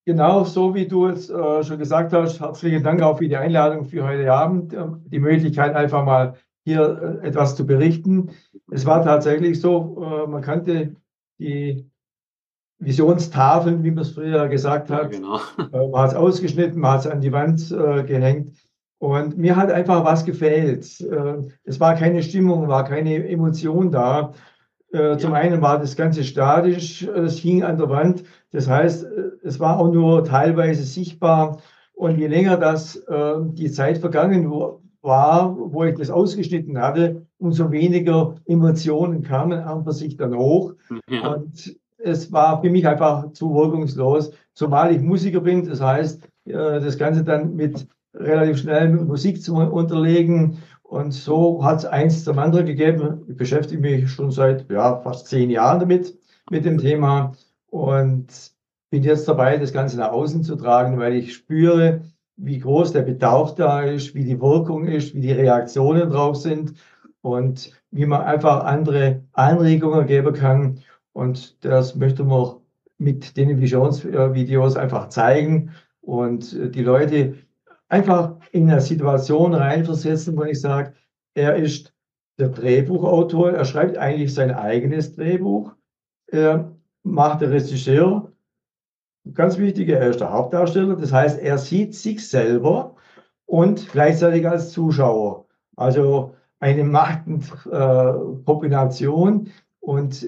Genau, 0.05 0.45
so 0.45 0.73
wie 0.73 0.87
du 0.87 1.07
es 1.07 1.29
äh, 1.29 1.63
schon 1.63 1.79
gesagt 1.79 2.13
hast, 2.13 2.39
herzlichen 2.39 2.81
Dank 2.81 3.01
auch 3.01 3.17
für 3.17 3.27
die 3.27 3.35
Einladung 3.35 3.85
für 3.85 4.07
heute 4.07 4.31
Abend, 4.31 4.73
äh, 4.73 4.85
die 5.05 5.19
Möglichkeit 5.19 5.75
einfach 5.75 6.05
mal 6.05 6.35
hier 6.63 7.19
äh, 7.21 7.27
etwas 7.27 7.57
zu 7.57 7.65
berichten. 7.65 8.31
Es 8.71 8.85
war 8.85 9.03
tatsächlich 9.03 9.59
so, 9.59 10.01
äh, 10.01 10.27
man 10.27 10.41
kannte 10.41 10.95
die 11.39 11.89
Visionstafeln, 12.79 13.83
wie 13.83 13.91
man 13.91 14.03
es 14.03 14.11
früher 14.11 14.47
gesagt 14.47 14.89
hat. 14.89 15.03
Ja, 15.03 15.07
genau. 15.19 15.39
Äh, 15.57 15.89
man 15.89 16.01
hat 16.01 16.11
es 16.11 16.15
ausgeschnitten, 16.15 16.79
man 16.79 16.91
hat 16.91 16.99
es 17.01 17.07
an 17.07 17.21
die 17.21 17.31
Wand 17.31 17.71
äh, 17.71 18.03
gehängt. 18.03 18.55
Und 18.99 19.37
mir 19.37 19.55
hat 19.55 19.71
einfach 19.71 20.03
was 20.03 20.25
gefehlt. 20.25 21.01
Äh, 21.01 21.35
es 21.63 21.79
war 21.79 21.95
keine 21.95 22.23
Stimmung, 22.23 22.67
war 22.67 22.83
keine 22.83 23.27
Emotion 23.27 23.91
da. 23.91 24.33
Äh, 24.91 25.17
zum 25.17 25.33
einen 25.33 25.61
war 25.61 25.79
das 25.79 25.95
Ganze 25.95 26.23
statisch, 26.23 27.03
es 27.03 27.37
hing 27.37 27.61
an 27.63 27.77
der 27.77 27.89
Wand. 27.89 28.23
Das 28.51 28.67
heißt, 28.67 29.03
äh, 29.03 29.31
es 29.43 29.59
war 29.59 29.79
auch 29.79 29.91
nur 29.91 30.23
teilweise 30.23 30.83
sichtbar. 30.83 31.59
Und 31.93 32.17
je 32.19 32.27
länger 32.27 32.57
das 32.57 33.03
die 33.53 33.71
Zeit 33.71 33.97
vergangen 33.97 34.51
war, 35.01 35.57
wo 35.57 35.83
ich 35.83 35.97
das 35.97 36.11
ausgeschnitten 36.11 36.77
hatte, 36.79 37.25
umso 37.39 37.71
weniger 37.71 38.35
Emotionen 38.45 39.23
kamen 39.23 39.57
an 39.57 39.91
sich 39.91 40.15
dann 40.15 40.37
hoch. 40.37 40.75
Ja. 41.09 41.33
Und 41.33 41.75
es 41.97 42.31
war 42.31 42.61
für 42.61 42.69
mich 42.69 42.87
einfach 42.87 43.31
zu 43.31 43.51
wirkungslos, 43.51 44.29
zumal 44.53 44.93
ich 44.93 45.01
Musiker 45.01 45.41
bin. 45.41 45.67
Das 45.67 45.81
heißt, 45.81 46.21
das 46.45 46.97
Ganze 46.99 47.23
dann 47.23 47.55
mit 47.55 47.87
relativ 48.19 48.59
schnell 48.59 48.89
mit 48.89 49.07
Musik 49.07 49.41
zu 49.41 49.55
unterlegen. 49.55 50.57
Und 50.83 51.11
so 51.11 51.63
hat 51.63 51.79
es 51.79 51.85
eins 51.85 52.23
zum 52.23 52.39
anderen 52.39 52.65
gegeben. 52.65 53.25
Ich 53.27 53.35
beschäftige 53.35 53.81
mich 53.81 54.09
schon 54.09 54.31
seit 54.31 54.69
ja, 54.71 54.97
fast 54.97 55.27
zehn 55.27 55.49
Jahren 55.49 55.79
damit, 55.79 56.17
mit 56.49 56.65
dem 56.65 56.77
Thema. 56.77 57.33
Und 57.69 58.27
bin 58.89 59.03
jetzt 59.03 59.27
dabei, 59.27 59.57
das 59.57 59.73
Ganze 59.73 59.97
nach 59.97 60.11
außen 60.11 60.43
zu 60.43 60.55
tragen, 60.55 60.97
weil 60.97 61.13
ich 61.13 61.33
spüre, 61.33 62.01
wie 62.37 62.59
groß 62.59 62.93
der 62.93 63.01
Bedarf 63.01 63.55
da 63.55 63.81
ist, 63.81 64.15
wie 64.15 64.23
die 64.23 64.39
Wirkung 64.39 64.87
ist, 64.87 65.13
wie 65.13 65.21
die 65.21 65.31
Reaktionen 65.31 66.09
drauf 66.09 66.37
sind 66.37 66.73
und 67.21 67.71
wie 67.91 68.05
man 68.05 68.21
einfach 68.21 68.63
andere 68.63 69.23
Anregungen 69.33 70.05
geben 70.05 70.33
kann. 70.33 70.79
Und 71.13 71.65
das 71.65 71.95
möchte 71.95 72.23
man 72.23 72.57
mit 72.97 73.35
den 73.37 73.59
Visionsvideos 73.59 74.75
einfach 74.77 75.09
zeigen 75.09 75.71
und 76.01 76.75
die 76.75 76.83
Leute 76.83 77.35
einfach 77.89 78.35
in 78.51 78.69
eine 78.69 78.81
Situation 78.81 79.53
reinversetzen, 79.53 80.37
wo 80.37 80.43
ich 80.43 80.59
sage, 80.59 80.93
er 81.33 81.55
ist 81.55 81.93
der 82.39 82.49
Drehbuchautor, 82.49 83.51
er 83.51 83.65
schreibt 83.65 83.97
eigentlich 83.97 84.33
sein 84.33 84.51
eigenes 84.51 85.15
Drehbuch, 85.15 85.73
er 86.27 86.75
macht 87.03 87.41
der 87.41 87.51
Regisseur, 87.51 88.31
ganz 89.33 89.57
wichtig, 89.57 89.89
er 89.89 90.09
ist 90.09 90.19
der 90.19 90.31
Hauptdarsteller, 90.31 90.95
das 90.95 91.11
heißt, 91.11 91.39
er 91.39 91.57
sieht 91.57 91.95
sich 91.95 92.27
selber 92.27 92.95
und 93.45 93.91
gleichzeitig 93.91 94.47
als 94.47 94.71
Zuschauer. 94.71 95.47
Also 95.75 96.35
eine 96.59 96.83
Machtkombination 96.83 99.47
äh, 99.47 99.51
und 99.79 100.27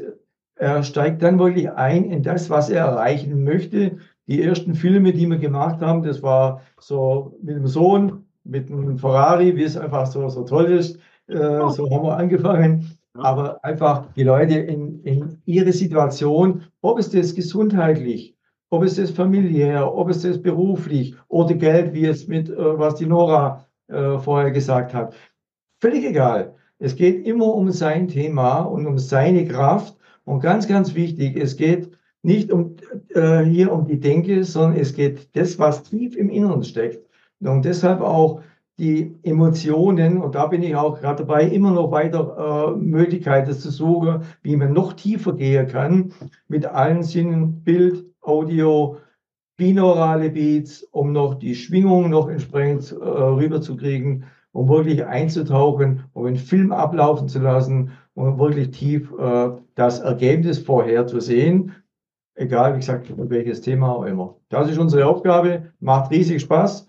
er 0.55 0.83
steigt 0.83 1.23
dann 1.23 1.39
wirklich 1.39 1.71
ein 1.71 2.05
in 2.05 2.21
das, 2.21 2.49
was 2.49 2.69
er 2.69 2.85
erreichen 2.85 3.43
möchte. 3.43 3.97
Die 4.29 4.43
ersten 4.43 4.75
Filme, 4.75 5.11
die 5.11 5.25
wir 5.25 5.39
gemacht 5.39 5.81
haben, 5.81 6.03
das 6.03 6.21
war 6.21 6.61
so 6.79 7.35
mit 7.41 7.55
dem 7.55 7.65
Sohn, 7.65 8.25
mit 8.43 8.69
einem 8.69 8.99
Ferrari, 8.99 9.55
wie 9.55 9.63
es 9.63 9.75
einfach 9.75 10.05
so, 10.05 10.29
so 10.29 10.43
toll 10.43 10.65
ist. 10.65 10.99
Äh, 11.27 11.37
oh. 11.37 11.69
So 11.69 11.89
haben 11.89 12.03
wir 12.03 12.15
angefangen. 12.15 12.95
Aber 13.15 13.63
einfach 13.65 14.05
die 14.13 14.23
Leute 14.23 14.53
in, 14.59 15.01
in 15.01 15.41
ihre 15.45 15.73
Situation, 15.73 16.61
ob 16.81 16.99
es 16.99 17.09
das 17.09 17.33
gesundheitlich, 17.33 18.37
ob 18.69 18.83
es 18.83 18.97
das 18.97 19.09
familiär, 19.09 19.91
ob 19.95 20.09
es 20.09 20.21
das 20.21 20.39
beruflich 20.39 21.15
oder 21.27 21.55
Geld, 21.55 21.95
wie 21.95 22.05
es 22.05 22.27
mit, 22.27 22.51
äh, 22.51 22.55
was 22.77 22.95
die 22.95 23.07
Nora 23.07 23.65
äh, 23.87 24.19
vorher 24.19 24.51
gesagt 24.51 24.93
hat. 24.93 25.15
Völlig 25.81 26.05
egal. 26.05 26.53
Es 26.77 26.95
geht 26.95 27.25
immer 27.25 27.47
um 27.47 27.71
sein 27.71 28.07
Thema 28.07 28.59
und 28.59 28.85
um 28.85 28.99
seine 28.99 29.45
Kraft. 29.45 29.97
Und 30.23 30.41
ganz, 30.41 30.67
ganz 30.67 30.93
wichtig, 30.93 31.35
es 31.35 31.57
geht 31.57 31.89
nicht 32.21 32.51
um, 32.51 32.75
äh, 33.13 33.43
hier 33.43 33.71
um 33.71 33.85
die 33.85 33.99
Denke, 33.99 34.43
sondern 34.43 34.79
es 34.79 34.93
geht 34.93 35.35
das, 35.35 35.59
was 35.59 35.83
tief 35.83 36.15
im 36.15 36.29
Inneren 36.29 36.63
steckt. 36.63 37.05
Und 37.41 37.65
deshalb 37.65 38.01
auch 38.01 38.41
die 38.79 39.13
Emotionen, 39.23 40.17
und 40.17 40.35
da 40.35 40.47
bin 40.47 40.63
ich 40.63 40.75
auch 40.75 40.99
gerade 40.99 41.25
dabei, 41.25 41.43
immer 41.43 41.71
noch 41.71 41.91
weiter 41.91 42.73
äh, 42.75 42.77
Möglichkeiten 42.77 43.51
zu 43.53 43.71
suchen, 43.71 44.23
wie 44.41 44.55
man 44.55 44.73
noch 44.73 44.93
tiefer 44.93 45.33
gehen 45.33 45.67
kann, 45.67 46.13
mit 46.47 46.65
allen 46.65 47.03
Sinnen, 47.03 47.61
Bild, 47.63 48.05
Audio, 48.21 48.97
binaurale 49.57 50.29
Beats, 50.29 50.83
um 50.91 51.11
noch 51.11 51.35
die 51.35 51.55
Schwingung 51.55 52.09
noch 52.09 52.29
entsprechend 52.29 52.93
äh, 52.93 52.95
rüberzukriegen, 53.03 54.23
um 54.53 54.69
wirklich 54.69 55.05
einzutauchen, 55.05 56.05
um 56.13 56.25
einen 56.25 56.37
Film 56.37 56.71
ablaufen 56.71 57.27
zu 57.27 57.39
lassen, 57.39 57.91
um 58.13 58.39
wirklich 58.39 58.71
tief 58.71 59.11
äh, 59.19 59.49
das 59.75 59.99
Ergebnis 59.99 60.59
vorher 60.59 61.05
zu 61.05 61.19
sehen, 61.19 61.73
egal, 62.39 62.73
wie 62.73 62.79
gesagt, 62.79 63.11
welches 63.17 63.61
Thema 63.61 63.95
auch 63.95 64.05
immer. 64.05 64.35
Das 64.49 64.69
ist 64.69 64.77
unsere 64.77 65.07
Aufgabe, 65.07 65.71
macht 65.79 66.11
riesig 66.11 66.41
Spaß 66.41 66.87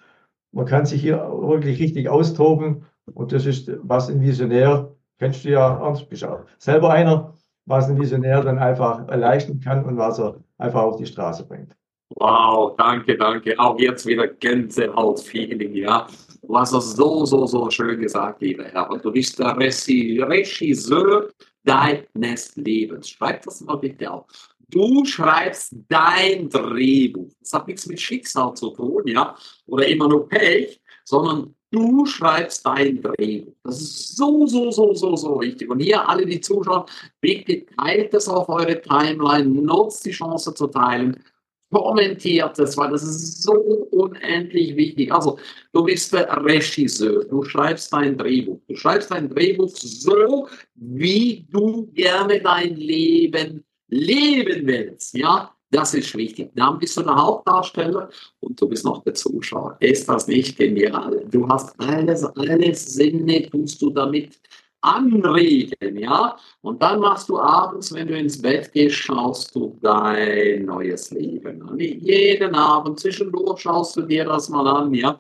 man 0.52 0.66
kann 0.66 0.86
sich 0.86 1.00
hier 1.00 1.18
wirklich 1.18 1.80
richtig 1.80 2.08
austoben. 2.08 2.84
Und 3.14 3.32
das 3.32 3.46
ist, 3.46 3.70
was 3.82 4.08
ein 4.08 4.20
Visionär, 4.20 4.94
kennst 5.18 5.44
du 5.44 5.50
ja, 5.50 5.78
Ernst, 5.78 6.08
bist 6.08 6.24
auch 6.24 6.44
selber 6.58 6.90
einer, 6.92 7.34
was 7.66 7.88
ein 7.88 8.00
Visionär 8.00 8.42
dann 8.42 8.58
einfach 8.58 9.08
erleichtern 9.08 9.60
kann 9.60 9.84
und 9.84 9.96
was 9.96 10.18
er 10.18 10.36
einfach 10.58 10.82
auf 10.82 10.96
die 10.96 11.06
Straße 11.06 11.46
bringt. 11.46 11.76
Wow, 12.16 12.74
danke, 12.76 13.16
danke. 13.16 13.58
Auch 13.58 13.78
jetzt 13.78 14.06
wieder 14.06 14.26
Gänsehaut-Feeling, 14.26 15.74
ja. 15.74 16.06
Du 16.42 16.58
hast 16.58 16.70
so, 16.70 17.24
so, 17.24 17.46
so 17.46 17.70
schön 17.70 18.00
gesagt, 18.00 18.42
lieber 18.42 18.64
Herr. 18.64 18.90
Und 18.90 19.04
du 19.04 19.12
bist 19.12 19.38
der 19.38 19.56
Regisseur 19.56 21.28
deines 21.64 22.56
Lebens. 22.56 23.10
Schreib 23.10 23.42
das 23.42 23.60
mal 23.60 23.76
bitte 23.76 24.10
auf. 24.10 24.26
Du 24.70 25.04
schreibst 25.04 25.74
dein 25.88 26.48
Drehbuch. 26.48 27.32
Das 27.40 27.52
hat 27.52 27.66
nichts 27.66 27.86
mit 27.86 28.00
Schicksal 28.00 28.54
zu 28.54 28.70
tun, 28.70 29.02
ja, 29.06 29.34
oder 29.66 29.86
immer 29.86 30.08
nur 30.08 30.28
Pech, 30.28 30.80
sondern 31.04 31.54
du 31.70 32.06
schreibst 32.06 32.64
dein 32.64 33.02
Drehbuch. 33.02 33.52
Das 33.64 33.80
ist 33.80 34.16
so, 34.16 34.46
so, 34.46 34.70
so, 34.70 34.94
so, 34.94 35.16
so 35.16 35.40
wichtig. 35.40 35.68
Und 35.68 35.80
hier 35.80 36.08
alle, 36.08 36.24
die 36.24 36.40
zuschauen, 36.40 36.84
bitte 37.20 37.66
teilt 37.66 38.14
es 38.14 38.28
auf 38.28 38.48
eure 38.48 38.80
Timeline, 38.80 39.48
nutzt 39.48 40.04
die 40.06 40.12
Chance 40.12 40.54
zu 40.54 40.68
teilen, 40.68 41.22
kommentiert 41.70 42.58
es, 42.58 42.76
weil 42.76 42.90
das 42.90 43.02
ist 43.02 43.42
so 43.42 43.52
unendlich 43.52 44.76
wichtig. 44.76 45.12
Also, 45.12 45.38
du 45.72 45.84
bist 45.84 46.12
der 46.12 46.28
Regisseur, 46.44 47.24
du 47.24 47.42
schreibst 47.44 47.92
dein 47.92 48.16
Drehbuch. 48.16 48.60
Du 48.68 48.76
schreibst 48.76 49.10
dein 49.10 49.28
Drehbuch 49.28 49.68
so, 49.68 50.48
wie 50.74 51.46
du 51.50 51.86
gerne 51.92 52.40
dein 52.40 52.76
Leben 52.76 53.64
leben 53.90 54.66
willst, 54.66 55.16
ja, 55.16 55.54
das 55.70 55.94
ist 55.94 56.16
wichtig. 56.16 56.50
Dann 56.54 56.78
bist 56.78 56.96
du 56.96 57.02
der 57.02 57.14
Hauptdarsteller 57.14 58.08
und 58.40 58.60
du 58.60 58.68
bist 58.68 58.84
noch 58.84 59.04
der 59.04 59.14
Zuschauer. 59.14 59.76
Ist 59.80 60.08
das 60.08 60.26
nicht 60.26 60.56
genial? 60.58 61.24
Du 61.30 61.48
hast 61.48 61.78
alles, 61.78 62.24
alles 62.24 62.86
Sinne, 62.94 63.48
tust 63.48 63.80
du 63.80 63.90
damit 63.90 64.40
anregen, 64.82 65.98
ja? 65.98 66.36
Und 66.62 66.82
dann 66.82 67.00
machst 67.00 67.28
du 67.28 67.38
abends, 67.38 67.92
wenn 67.92 68.08
du 68.08 68.18
ins 68.18 68.40
Bett 68.40 68.72
gehst, 68.72 68.96
schaust 68.96 69.54
du 69.54 69.78
dein 69.82 70.64
neues 70.64 71.10
Leben 71.10 71.62
an. 71.68 71.78
Jeden 71.78 72.54
Abend 72.54 72.98
zwischendurch 72.98 73.60
schaust 73.60 73.96
du 73.96 74.02
dir 74.02 74.24
das 74.24 74.48
mal 74.48 74.66
an, 74.66 74.92
ja? 74.94 75.18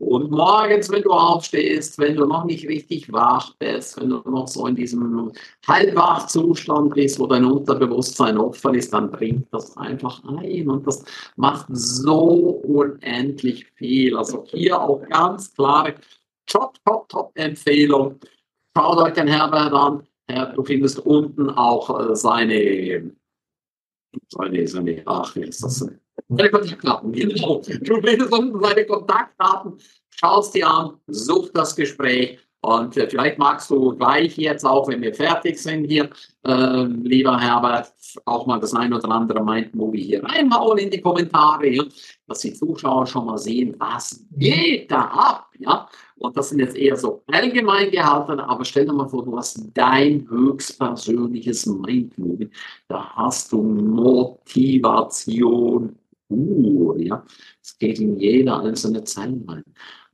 Und 0.00 0.30
morgens, 0.30 0.90
wenn 0.90 1.02
du 1.02 1.10
aufstehst, 1.10 1.98
wenn 1.98 2.16
du 2.16 2.24
noch 2.24 2.44
nicht 2.44 2.66
richtig 2.66 3.12
wach 3.12 3.54
bist, 3.58 4.00
wenn 4.00 4.08
du 4.08 4.22
noch 4.24 4.48
so 4.48 4.66
in 4.66 4.74
diesem 4.74 5.30
Halbwachzustand 5.68 6.94
bist, 6.94 7.20
wo 7.20 7.26
dein 7.26 7.44
Unterbewusstsein 7.44 8.38
offen 8.38 8.74
ist, 8.74 8.94
dann 8.94 9.10
bringt 9.10 9.52
das 9.52 9.76
einfach 9.76 10.24
ein. 10.24 10.70
Und 10.70 10.86
das 10.86 11.04
macht 11.36 11.66
so 11.68 12.62
unendlich 12.64 13.66
viel. 13.74 14.16
Also 14.16 14.44
hier 14.46 14.80
auch 14.80 15.02
ganz 15.10 15.52
klare 15.54 15.94
Top, 16.46 16.82
Top, 16.86 17.06
Top-Empfehlung. 17.10 18.18
Schaut 18.74 18.98
euch 18.98 19.12
den 19.12 19.28
Herbert 19.28 19.72
an. 19.74 20.02
Du 20.54 20.64
findest 20.64 20.98
unten 21.00 21.50
auch 21.50 22.10
äh, 22.10 22.16
seine, 22.16 23.12
seine, 24.28 24.66
seine, 24.66 25.02
ach, 25.04 25.36
wie 25.36 25.42
ist 25.42 25.62
das? 25.62 25.86
Seine 26.28 26.50
Kontaktdaten, 26.50 27.12
genau. 27.12 27.62
Du 27.82 28.00
findest 28.00 28.32
unten 28.32 28.60
seine 28.62 28.86
Kontaktdaten, 28.86 29.78
schaust 30.10 30.54
dir 30.54 30.68
an, 30.68 30.94
such 31.06 31.50
das 31.52 31.74
Gespräch 31.74 32.38
und 32.62 32.94
äh, 32.96 33.08
vielleicht 33.08 33.38
magst 33.38 33.70
du 33.70 33.96
gleich 33.96 34.36
jetzt 34.36 34.66
auch, 34.66 34.86
wenn 34.88 35.00
wir 35.00 35.14
fertig 35.14 35.58
sind 35.58 35.84
hier, 35.84 36.10
äh, 36.44 36.82
lieber 36.84 37.40
Herbert, 37.40 37.90
auch 38.26 38.46
mal 38.46 38.60
das 38.60 38.74
ein 38.74 38.92
oder 38.92 39.10
andere 39.10 39.42
Mind-Movie 39.42 40.02
hier 40.02 40.22
reinhauen 40.22 40.76
in 40.76 40.90
die 40.90 41.00
Kommentare, 41.00 41.68
ja, 41.68 41.84
dass 42.26 42.40
die 42.40 42.52
Zuschauer 42.52 43.06
schon 43.06 43.24
mal 43.26 43.38
sehen, 43.38 43.76
was 43.78 44.22
geht 44.32 44.90
da 44.90 45.04
ab, 45.04 45.46
ja. 45.58 45.88
Und 46.18 46.36
das 46.36 46.50
sind 46.50 46.58
jetzt 46.58 46.76
eher 46.76 46.98
so 46.98 47.22
allgemein 47.32 47.90
gehalten, 47.90 48.40
aber 48.40 48.62
stell 48.66 48.84
dir 48.84 48.92
mal 48.92 49.08
vor, 49.08 49.24
du 49.24 49.34
hast 49.38 49.58
dein 49.72 50.28
höchstpersönliches 50.28 51.64
Mind-Movie. 51.64 52.50
Da 52.88 53.08
hast 53.16 53.52
du 53.52 53.62
Motivation 53.62 54.76
Uh, 56.30 56.96
ja, 56.98 57.24
es 57.62 57.78
geht 57.78 57.98
in 57.98 58.16
jeder 58.16 58.60
einzelne 58.60 59.04
Zeile 59.04 59.40
rein. 59.48 59.64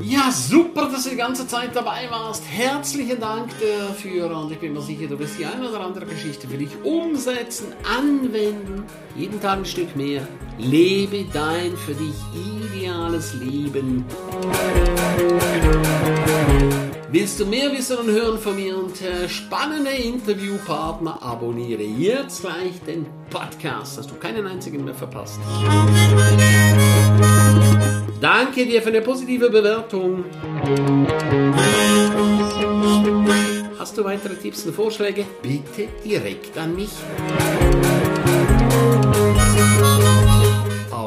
Ja, 0.00 0.30
super, 0.32 0.88
dass 0.90 1.06
ihr 1.06 1.16
ganze 1.16 1.46
Zeit 1.46 1.76
dabei 1.76 2.08
warst. 2.08 2.44
Herzlichen 2.50 3.20
Dank 3.20 3.50
dafür 3.60 4.34
und 4.38 4.52
ich 4.52 4.58
bin 4.58 4.72
mir 4.72 4.80
sicher, 4.80 5.06
du 5.06 5.18
wirst 5.18 5.38
die 5.38 5.44
eine 5.44 5.68
oder 5.68 5.80
andere 5.82 6.06
Geschichte 6.06 6.48
für 6.48 6.56
dich 6.56 6.70
umsetzen, 6.82 7.74
anwenden. 7.94 8.84
Jeden 9.16 9.38
Tag 9.38 9.58
ein 9.58 9.66
Stück 9.66 9.94
mehr. 9.96 10.26
Lebe 10.56 11.26
dein 11.30 11.76
für 11.76 11.92
dich 11.92 12.14
ideales 12.34 13.34
Leben. 13.34 14.06
Willst 17.12 17.38
du 17.38 17.44
mehr 17.44 17.70
wissen 17.70 17.98
und 17.98 18.10
hören 18.10 18.38
von 18.38 18.56
mir 18.56 18.74
und 18.74 19.02
äh, 19.02 19.28
spannende 19.28 19.90
Interviewpartner? 19.90 21.22
Abonniere 21.22 21.82
jetzt 21.82 22.40
gleich 22.40 22.80
den 22.86 23.04
Podcast, 23.28 23.98
dass 23.98 24.06
du 24.06 24.14
keinen 24.14 24.46
einzigen 24.46 24.82
mehr 24.82 24.94
verpasst. 24.94 25.38
Danke 28.18 28.64
dir 28.64 28.80
für 28.80 28.88
eine 28.88 29.02
positive 29.02 29.50
Bewertung. 29.50 30.24
Hast 33.78 33.98
du 33.98 34.04
weitere 34.04 34.34
Tipps 34.36 34.64
und 34.64 34.74
Vorschläge? 34.74 35.26
Bitte 35.42 35.88
direkt 36.02 36.56
an 36.56 36.74
mich. 36.74 36.92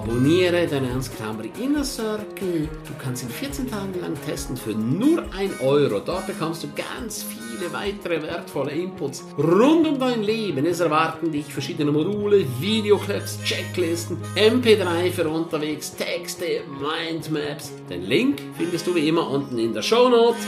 Abonniere 0.07 0.67
den 0.67 0.85
Ernst 0.85 1.17
Kramri 1.17 1.49
Inner 1.59 1.83
Circle. 1.83 2.69
Du 2.85 2.93
kannst 3.01 3.23
ihn 3.23 3.29
14 3.29 3.71
Tage 3.71 3.99
lang 3.99 4.13
testen 4.23 4.55
für 4.55 4.75
nur 4.75 5.23
1 5.35 5.59
Euro. 5.61 5.99
Dort 5.99 6.27
bekommst 6.27 6.63
du 6.63 6.67
ganz 6.75 7.23
viele 7.23 7.73
weitere 7.73 8.21
wertvolle 8.21 8.69
Inputs 8.69 9.23
rund 9.35 9.87
um 9.87 9.97
dein 9.97 10.21
Leben. 10.21 10.63
Es 10.67 10.79
erwarten 10.79 11.31
dich 11.31 11.51
verschiedene 11.51 11.91
Module, 11.91 12.45
Videoclips, 12.59 13.39
Checklisten, 13.43 14.17
MP3 14.35 15.11
für 15.11 15.27
unterwegs, 15.27 15.95
Texte, 15.95 16.61
Mindmaps. 16.69 17.71
Den 17.89 18.03
Link 18.03 18.39
findest 18.59 18.85
du 18.85 18.93
wie 18.93 19.07
immer 19.07 19.27
unten 19.27 19.57
in 19.57 19.73
der 19.73 19.81
Show 19.81 20.07
Notes. 20.07 20.45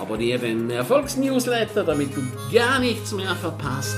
Abonniere 0.00 0.38
den 0.38 0.70
Erfolgsnewsletter, 0.70 1.82
damit 1.82 2.16
du 2.16 2.22
gar 2.54 2.78
nichts 2.78 3.10
mehr 3.10 3.34
verpasst. 3.34 3.96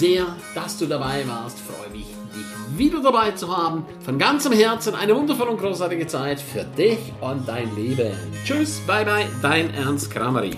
Sehr, 0.00 0.26
dass 0.54 0.78
du 0.78 0.86
dabei 0.86 1.24
warst. 1.28 1.58
Freue 1.60 1.90
mich, 1.90 2.06
dich 2.34 2.78
wieder 2.78 3.02
dabei 3.02 3.32
zu 3.32 3.54
haben. 3.54 3.84
Von 4.02 4.18
ganzem 4.18 4.52
Herzen 4.52 4.94
eine 4.94 5.14
wundervolle 5.14 5.50
und 5.50 5.60
großartige 5.60 6.06
Zeit 6.06 6.40
für 6.40 6.64
dich 6.64 6.98
und 7.20 7.46
dein 7.46 7.74
Leben. 7.76 8.12
Tschüss, 8.44 8.80
bye 8.86 9.04
bye, 9.04 9.28
dein 9.42 9.72
Ernst 9.74 10.10
Kramery. 10.10 10.56